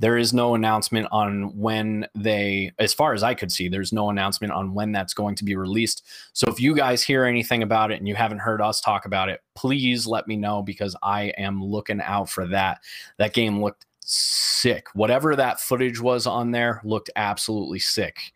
There 0.00 0.16
is 0.16 0.32
no 0.32 0.54
announcement 0.54 1.06
on 1.12 1.56
when 1.56 2.06
they, 2.14 2.72
as 2.78 2.94
far 2.94 3.12
as 3.12 3.22
I 3.22 3.34
could 3.34 3.52
see, 3.52 3.68
there's 3.68 3.92
no 3.92 4.08
announcement 4.08 4.52
on 4.52 4.72
when 4.72 4.92
that's 4.92 5.12
going 5.12 5.34
to 5.36 5.44
be 5.44 5.56
released. 5.56 6.06
So 6.32 6.48
if 6.48 6.58
you 6.58 6.74
guys 6.74 7.02
hear 7.02 7.26
anything 7.26 7.62
about 7.62 7.92
it 7.92 7.98
and 7.98 8.08
you 8.08 8.14
haven't 8.14 8.38
heard 8.38 8.62
us 8.62 8.80
talk 8.80 9.04
about 9.04 9.28
it, 9.28 9.42
please 9.54 10.06
let 10.06 10.26
me 10.26 10.36
know 10.36 10.62
because 10.62 10.96
I 11.02 11.34
am 11.36 11.62
looking 11.62 12.00
out 12.00 12.30
for 12.30 12.46
that. 12.46 12.80
That 13.18 13.34
game 13.34 13.62
looked 13.62 13.84
sick. 14.00 14.88
Whatever 14.94 15.36
that 15.36 15.60
footage 15.60 16.00
was 16.00 16.26
on 16.26 16.50
there 16.50 16.80
looked 16.82 17.10
absolutely 17.14 17.78
sick. 17.78 18.32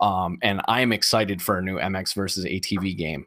Um, 0.00 0.38
and 0.42 0.60
I'm 0.66 0.92
excited 0.92 1.40
for 1.40 1.58
a 1.58 1.62
new 1.62 1.78
MX 1.78 2.14
versus 2.14 2.44
ATV 2.44 2.96
game. 2.96 3.26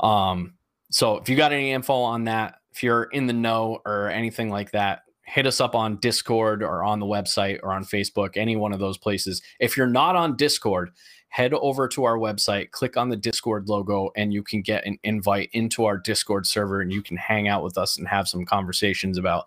Um, 0.00 0.54
so 0.90 1.16
if 1.16 1.28
you 1.28 1.36
got 1.36 1.52
any 1.52 1.70
info 1.70 1.94
on 1.94 2.24
that, 2.24 2.56
if 2.72 2.82
you're 2.82 3.04
in 3.04 3.28
the 3.28 3.32
know 3.32 3.80
or 3.86 4.08
anything 4.08 4.50
like 4.50 4.72
that, 4.72 5.02
hit 5.24 5.46
us 5.46 5.60
up 5.60 5.74
on 5.74 5.96
Discord 5.96 6.62
or 6.62 6.84
on 6.84 7.00
the 7.00 7.06
website 7.06 7.58
or 7.62 7.72
on 7.72 7.84
Facebook, 7.84 8.36
any 8.36 8.56
one 8.56 8.72
of 8.72 8.78
those 8.78 8.98
places. 8.98 9.42
If 9.58 9.76
you're 9.76 9.86
not 9.86 10.16
on 10.16 10.36
Discord, 10.36 10.90
head 11.28 11.54
over 11.54 11.88
to 11.88 12.04
our 12.04 12.16
website, 12.16 12.70
click 12.70 12.96
on 12.96 13.08
the 13.08 13.16
Discord 13.16 13.68
logo, 13.68 14.10
and 14.16 14.32
you 14.32 14.42
can 14.42 14.62
get 14.62 14.86
an 14.86 14.98
invite 15.02 15.50
into 15.52 15.86
our 15.86 15.96
Discord 15.96 16.46
server 16.46 16.80
and 16.80 16.92
you 16.92 17.02
can 17.02 17.16
hang 17.16 17.48
out 17.48 17.64
with 17.64 17.76
us 17.76 17.96
and 17.98 18.06
have 18.06 18.28
some 18.28 18.44
conversations 18.44 19.18
about 19.18 19.46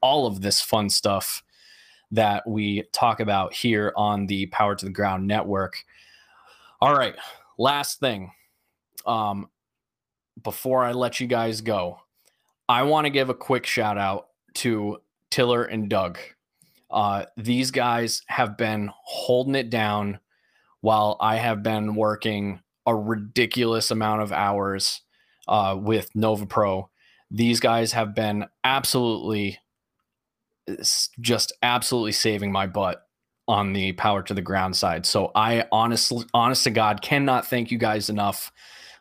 all 0.00 0.26
of 0.26 0.42
this 0.42 0.60
fun 0.60 0.90
stuff 0.90 1.42
that 2.10 2.46
we 2.46 2.84
talk 2.92 3.18
about 3.18 3.52
here 3.52 3.92
on 3.96 4.26
the 4.26 4.46
Power 4.46 4.76
to 4.76 4.84
the 4.84 4.92
Ground 4.92 5.26
network. 5.26 5.84
All 6.80 6.94
right, 6.94 7.16
last 7.58 7.98
thing. 7.98 8.30
Um, 9.06 9.48
before 10.42 10.84
I 10.84 10.92
let 10.92 11.18
you 11.18 11.26
guys 11.26 11.62
go, 11.62 11.98
I 12.68 12.82
want 12.82 13.06
to 13.06 13.10
give 13.10 13.30
a 13.30 13.34
quick 13.34 13.66
shout 13.66 13.98
out 13.98 14.28
to 14.54 14.98
Tiller 15.34 15.64
and 15.64 15.88
Doug. 15.88 16.16
Uh, 16.88 17.24
these 17.36 17.72
guys 17.72 18.22
have 18.28 18.56
been 18.56 18.88
holding 19.04 19.56
it 19.56 19.68
down 19.68 20.20
while 20.80 21.16
I 21.20 21.38
have 21.38 21.60
been 21.60 21.96
working 21.96 22.60
a 22.86 22.94
ridiculous 22.94 23.90
amount 23.90 24.22
of 24.22 24.30
hours 24.30 25.00
uh, 25.48 25.76
with 25.76 26.08
Nova 26.14 26.46
Pro. 26.46 26.88
These 27.32 27.58
guys 27.58 27.90
have 27.90 28.14
been 28.14 28.44
absolutely, 28.62 29.58
just 31.20 31.52
absolutely 31.64 32.12
saving 32.12 32.52
my 32.52 32.68
butt 32.68 33.04
on 33.48 33.72
the 33.72 33.90
power 33.94 34.22
to 34.22 34.34
the 34.34 34.40
ground 34.40 34.76
side. 34.76 35.04
So 35.04 35.32
I 35.34 35.64
honestly, 35.72 36.26
honest 36.32 36.62
to 36.62 36.70
God, 36.70 37.02
cannot 37.02 37.44
thank 37.48 37.72
you 37.72 37.78
guys 37.78 38.08
enough. 38.08 38.52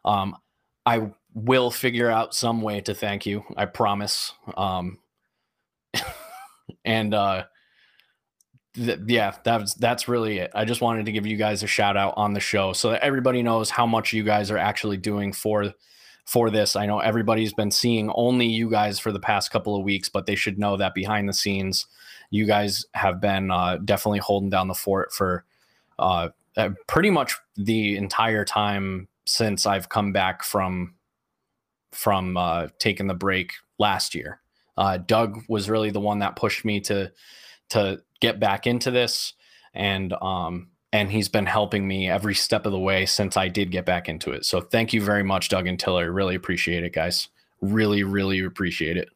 Um, 0.03 0.35
I 0.83 1.11
will 1.35 1.69
figure 1.69 2.09
out 2.09 2.33
some 2.33 2.63
way 2.63 2.81
to 2.81 2.95
thank 2.95 3.27
you. 3.27 3.43
I 3.55 3.67
promise. 3.67 4.33
Um, 4.57 4.97
and 6.85 7.13
uh, 7.13 7.43
th- 8.75 8.99
yeah, 9.07 9.35
that's 9.43 9.73
that's 9.75 10.07
really 10.07 10.39
it. 10.39 10.51
I 10.53 10.65
just 10.65 10.81
wanted 10.81 11.05
to 11.05 11.11
give 11.11 11.25
you 11.25 11.37
guys 11.37 11.63
a 11.63 11.67
shout 11.67 11.97
out 11.97 12.13
on 12.17 12.33
the 12.33 12.39
show 12.39 12.73
so 12.73 12.91
that 12.91 13.03
everybody 13.03 13.43
knows 13.43 13.69
how 13.69 13.85
much 13.85 14.13
you 14.13 14.23
guys 14.23 14.51
are 14.51 14.57
actually 14.57 14.97
doing 14.97 15.33
for 15.33 15.73
for 16.25 16.49
this. 16.49 16.75
I 16.75 16.85
know 16.85 16.99
everybody's 16.99 17.53
been 17.53 17.71
seeing 17.71 18.11
only 18.15 18.45
you 18.47 18.69
guys 18.69 18.99
for 18.99 19.11
the 19.11 19.19
past 19.19 19.51
couple 19.51 19.75
of 19.75 19.83
weeks, 19.83 20.09
but 20.09 20.25
they 20.25 20.35
should 20.35 20.57
know 20.57 20.77
that 20.77 20.93
behind 20.93 21.27
the 21.27 21.33
scenes, 21.33 21.85
you 22.29 22.45
guys 22.45 22.85
have 22.93 23.19
been 23.19 23.51
uh, 23.51 23.77
definitely 23.83 24.19
holding 24.19 24.49
down 24.49 24.67
the 24.67 24.73
fort 24.73 25.13
for 25.13 25.43
uh, 25.99 26.29
uh, 26.57 26.69
pretty 26.87 27.09
much 27.09 27.35
the 27.55 27.97
entire 27.97 28.45
time 28.45 29.07
since 29.25 29.65
I've 29.65 29.89
come 29.89 30.11
back 30.11 30.43
from 30.43 30.95
from 31.91 32.37
uh, 32.37 32.67
taking 32.79 33.07
the 33.07 33.13
break 33.13 33.53
last 33.77 34.15
year. 34.15 34.39
Uh, 34.77 34.97
Doug 34.97 35.41
was 35.47 35.69
really 35.69 35.91
the 35.91 35.99
one 35.99 36.19
that 36.19 36.35
pushed 36.35 36.65
me 36.65 36.79
to 36.81 37.11
to 37.69 38.01
get 38.19 38.39
back 38.39 38.67
into 38.67 38.91
this, 38.91 39.33
and 39.73 40.13
um, 40.13 40.69
and 40.91 41.11
he's 41.11 41.29
been 41.29 41.45
helping 41.45 41.87
me 41.87 42.09
every 42.09 42.35
step 42.35 42.65
of 42.65 42.71
the 42.71 42.79
way 42.79 43.05
since 43.05 43.35
I 43.35 43.47
did 43.47 43.71
get 43.71 43.85
back 43.85 44.07
into 44.07 44.31
it. 44.31 44.45
So 44.45 44.61
thank 44.61 44.93
you 44.93 45.01
very 45.01 45.23
much, 45.23 45.49
Doug 45.49 45.67
and 45.67 45.79
Tiller. 45.79 46.11
Really 46.11 46.35
appreciate 46.35 46.83
it, 46.83 46.93
guys. 46.93 47.29
Really, 47.61 48.03
really 48.03 48.39
appreciate 48.43 48.97
it. 48.97 49.09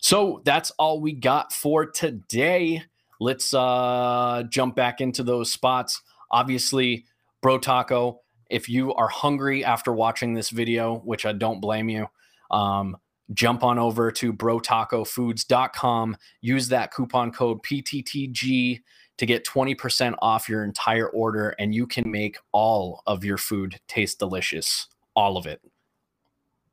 So 0.00 0.42
that's 0.44 0.70
all 0.72 1.00
we 1.00 1.12
got 1.12 1.52
for 1.52 1.86
today. 1.86 2.82
Let's 3.20 3.54
uh, 3.54 4.42
jump 4.48 4.74
back 4.74 5.00
into 5.00 5.22
those 5.22 5.50
spots. 5.50 6.02
Obviously, 6.30 7.06
Bro 7.40 7.58
Taco, 7.58 8.20
if 8.50 8.68
you 8.68 8.92
are 8.94 9.08
hungry 9.08 9.64
after 9.64 9.92
watching 9.92 10.34
this 10.34 10.50
video, 10.50 10.96
which 11.04 11.24
I 11.24 11.32
don't 11.32 11.60
blame 11.60 11.88
you, 11.88 12.08
um, 12.50 12.96
jump 13.32 13.62
on 13.62 13.78
over 13.78 14.10
to 14.12 14.32
brotacofoods.com, 14.32 16.16
use 16.40 16.68
that 16.68 16.92
coupon 16.92 17.32
code 17.32 17.62
PTTG 17.62 18.80
to 19.18 19.26
get 19.26 19.46
20% 19.46 20.14
off 20.20 20.48
your 20.48 20.64
entire 20.64 21.08
order, 21.08 21.50
and 21.58 21.74
you 21.74 21.86
can 21.86 22.10
make 22.10 22.38
all 22.52 23.02
of 23.06 23.24
your 23.24 23.38
food 23.38 23.78
taste 23.86 24.18
delicious. 24.18 24.88
All 25.14 25.36
of 25.36 25.46
it. 25.46 25.60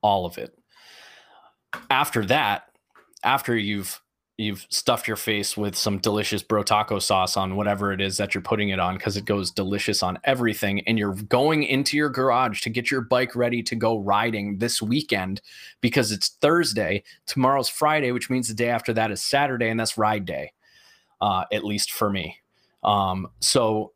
All 0.01 0.25
of 0.25 0.37
it. 0.37 0.57
After 1.89 2.25
that, 2.25 2.63
after 3.23 3.55
you've 3.55 4.01
you've 4.39 4.65
stuffed 4.69 5.05
your 5.05 5.17
face 5.17 5.57
with 5.57 5.75
some 5.75 5.97
delicious 5.97 6.41
bro 6.41 6.63
taco 6.63 6.97
sauce 6.97 7.35
on 7.35 7.57
whatever 7.57 7.91
it 7.91 7.99
is 7.99 8.15
that 8.17 8.33
you're 8.33 8.41
putting 8.41 8.69
it 8.69 8.79
on 8.79 8.95
because 8.95 9.17
it 9.17 9.25
goes 9.25 9.51
delicious 9.51 10.01
on 10.01 10.17
everything 10.23 10.79
and 10.87 10.97
you're 10.97 11.13
going 11.13 11.63
into 11.63 11.97
your 11.97 12.09
garage 12.09 12.61
to 12.61 12.69
get 12.69 12.89
your 12.89 13.01
bike 13.01 13.35
ready 13.35 13.61
to 13.61 13.75
go 13.75 13.99
riding 13.99 14.57
this 14.57 14.81
weekend 14.81 15.41
because 15.81 16.11
it's 16.11 16.29
thursday. 16.29 17.03
Tomorrow's 17.25 17.69
friday 17.69 18.11
which 18.11 18.29
means 18.29 18.47
the 18.47 18.53
day 18.53 18.69
after 18.69 18.93
that 18.93 19.11
is 19.11 19.21
saturday 19.21 19.69
and 19.69 19.79
that's 19.79 19.97
ride 19.97 20.25
day 20.25 20.53
uh, 21.21 21.43
at 21.51 21.63
least 21.63 21.91
for 21.91 22.09
me. 22.09 22.37
Um, 22.83 23.27
so 23.41 23.91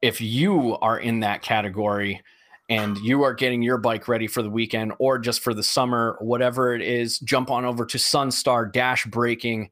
if 0.00 0.20
you 0.20 0.76
are 0.78 0.98
in 0.98 1.20
that 1.20 1.42
category 1.42 2.22
and 2.68 2.96
you 2.98 3.22
are 3.22 3.34
getting 3.34 3.62
your 3.62 3.78
bike 3.78 4.08
ready 4.08 4.26
for 4.26 4.42
the 4.42 4.50
weekend 4.50 4.92
or 4.98 5.18
just 5.18 5.40
for 5.40 5.52
the 5.52 5.62
summer, 5.62 6.16
whatever 6.20 6.74
it 6.74 6.82
is, 6.82 7.18
jump 7.18 7.50
on 7.50 7.64
over 7.64 7.84
to 7.84 7.98
Sunstar 7.98 8.72
Dash 8.72 9.04
Braking. 9.06 9.70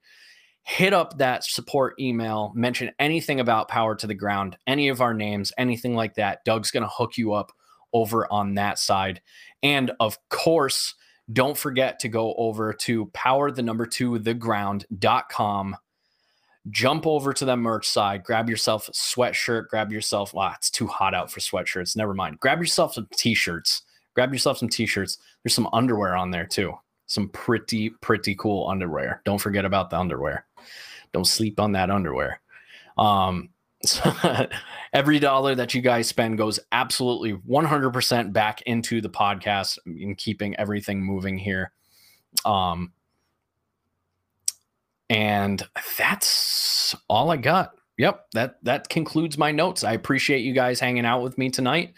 Hit 0.64 0.92
up 0.92 1.18
that 1.18 1.42
support 1.44 1.98
email, 1.98 2.52
mention 2.54 2.92
anything 2.98 3.40
about 3.40 3.68
power 3.68 3.96
to 3.96 4.06
the 4.06 4.14
ground, 4.14 4.56
any 4.66 4.88
of 4.88 5.00
our 5.00 5.14
names, 5.14 5.52
anything 5.58 5.94
like 5.94 6.14
that. 6.14 6.44
Doug's 6.44 6.70
going 6.70 6.84
to 6.84 6.88
hook 6.88 7.16
you 7.16 7.32
up 7.32 7.52
over 7.92 8.30
on 8.32 8.54
that 8.54 8.78
side. 8.78 9.20
And 9.62 9.90
of 9.98 10.16
course, 10.28 10.94
don't 11.32 11.56
forget 11.56 11.98
to 12.00 12.08
go 12.08 12.34
over 12.36 12.72
to 12.72 13.06
power 13.06 13.50
the 13.50 13.62
number 13.62 13.86
two 13.86 14.18
the 14.18 14.34
ground.com 14.34 15.76
jump 16.70 17.06
over 17.06 17.32
to 17.32 17.44
that 17.44 17.56
merch 17.56 17.88
side, 17.88 18.22
grab 18.24 18.48
yourself 18.48 18.88
a 18.88 18.92
sweatshirt, 18.92 19.68
grab 19.68 19.92
yourself, 19.92 20.34
ah, 20.36 20.54
it's 20.56 20.70
too 20.70 20.86
hot 20.86 21.14
out 21.14 21.30
for 21.30 21.40
sweatshirts. 21.40 21.96
Never 21.96 22.14
mind. 22.14 22.40
Grab 22.40 22.60
yourself 22.60 22.94
some 22.94 23.08
t 23.12 23.34
shirts. 23.34 23.82
Grab 24.14 24.32
yourself 24.32 24.58
some 24.58 24.68
t 24.68 24.86
shirts. 24.86 25.18
There's 25.42 25.54
some 25.54 25.68
underwear 25.72 26.16
on 26.16 26.30
there 26.30 26.46
too. 26.46 26.74
Some 27.06 27.28
pretty, 27.30 27.90
pretty 27.90 28.34
cool 28.36 28.68
underwear. 28.68 29.20
Don't 29.24 29.40
forget 29.40 29.64
about 29.64 29.90
the 29.90 29.98
underwear. 29.98 30.46
Don't 31.12 31.26
sleep 31.26 31.60
on 31.60 31.72
that 31.72 31.90
underwear. 31.90 32.40
Um, 32.96 33.50
so 33.84 34.14
every 34.92 35.18
dollar 35.18 35.56
that 35.56 35.74
you 35.74 35.82
guys 35.82 36.06
spend 36.06 36.38
goes 36.38 36.60
absolutely 36.70 37.34
100% 37.34 38.32
back 38.32 38.62
into 38.62 39.00
the 39.00 39.10
podcast 39.10 39.78
and 39.84 40.16
keeping 40.16 40.54
everything 40.56 41.02
moving 41.02 41.36
here. 41.36 41.72
Um, 42.44 42.92
and 45.12 45.62
that's 45.98 46.96
all 47.08 47.30
I 47.30 47.36
got. 47.36 47.74
Yep, 47.98 48.26
that 48.32 48.64
that 48.64 48.88
concludes 48.88 49.36
my 49.36 49.52
notes. 49.52 49.84
I 49.84 49.92
appreciate 49.92 50.40
you 50.40 50.54
guys 50.54 50.80
hanging 50.80 51.04
out 51.04 51.22
with 51.22 51.36
me 51.36 51.50
tonight. 51.50 51.92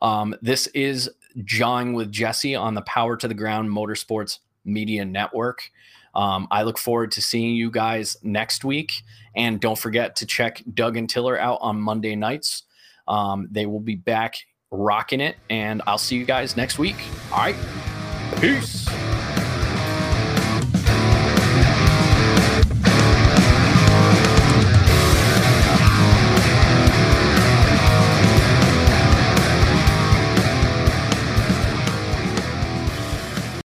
Um, 0.00 0.34
this 0.40 0.68
is 0.68 1.10
Jawing 1.44 1.94
with 1.94 2.12
Jesse 2.12 2.54
on 2.54 2.74
the 2.74 2.82
Power 2.82 3.16
to 3.16 3.26
the 3.26 3.34
Ground 3.34 3.68
Motorsports 3.68 4.38
Media 4.64 5.04
Network. 5.04 5.70
Um, 6.14 6.46
I 6.50 6.62
look 6.62 6.78
forward 6.78 7.10
to 7.12 7.22
seeing 7.22 7.54
you 7.54 7.70
guys 7.70 8.16
next 8.22 8.64
week. 8.64 9.02
And 9.34 9.60
don't 9.60 9.78
forget 9.78 10.16
to 10.16 10.26
check 10.26 10.62
Doug 10.74 10.96
and 10.96 11.08
Tiller 11.08 11.38
out 11.38 11.58
on 11.60 11.80
Monday 11.80 12.16
nights. 12.16 12.64
Um, 13.06 13.48
they 13.50 13.66
will 13.66 13.80
be 13.80 13.96
back 13.96 14.36
rocking 14.70 15.20
it. 15.20 15.36
And 15.50 15.82
I'll 15.86 15.98
see 15.98 16.16
you 16.16 16.24
guys 16.24 16.56
next 16.56 16.78
week. 16.78 16.96
All 17.32 17.38
right. 17.38 17.56
Peace. 18.40 18.88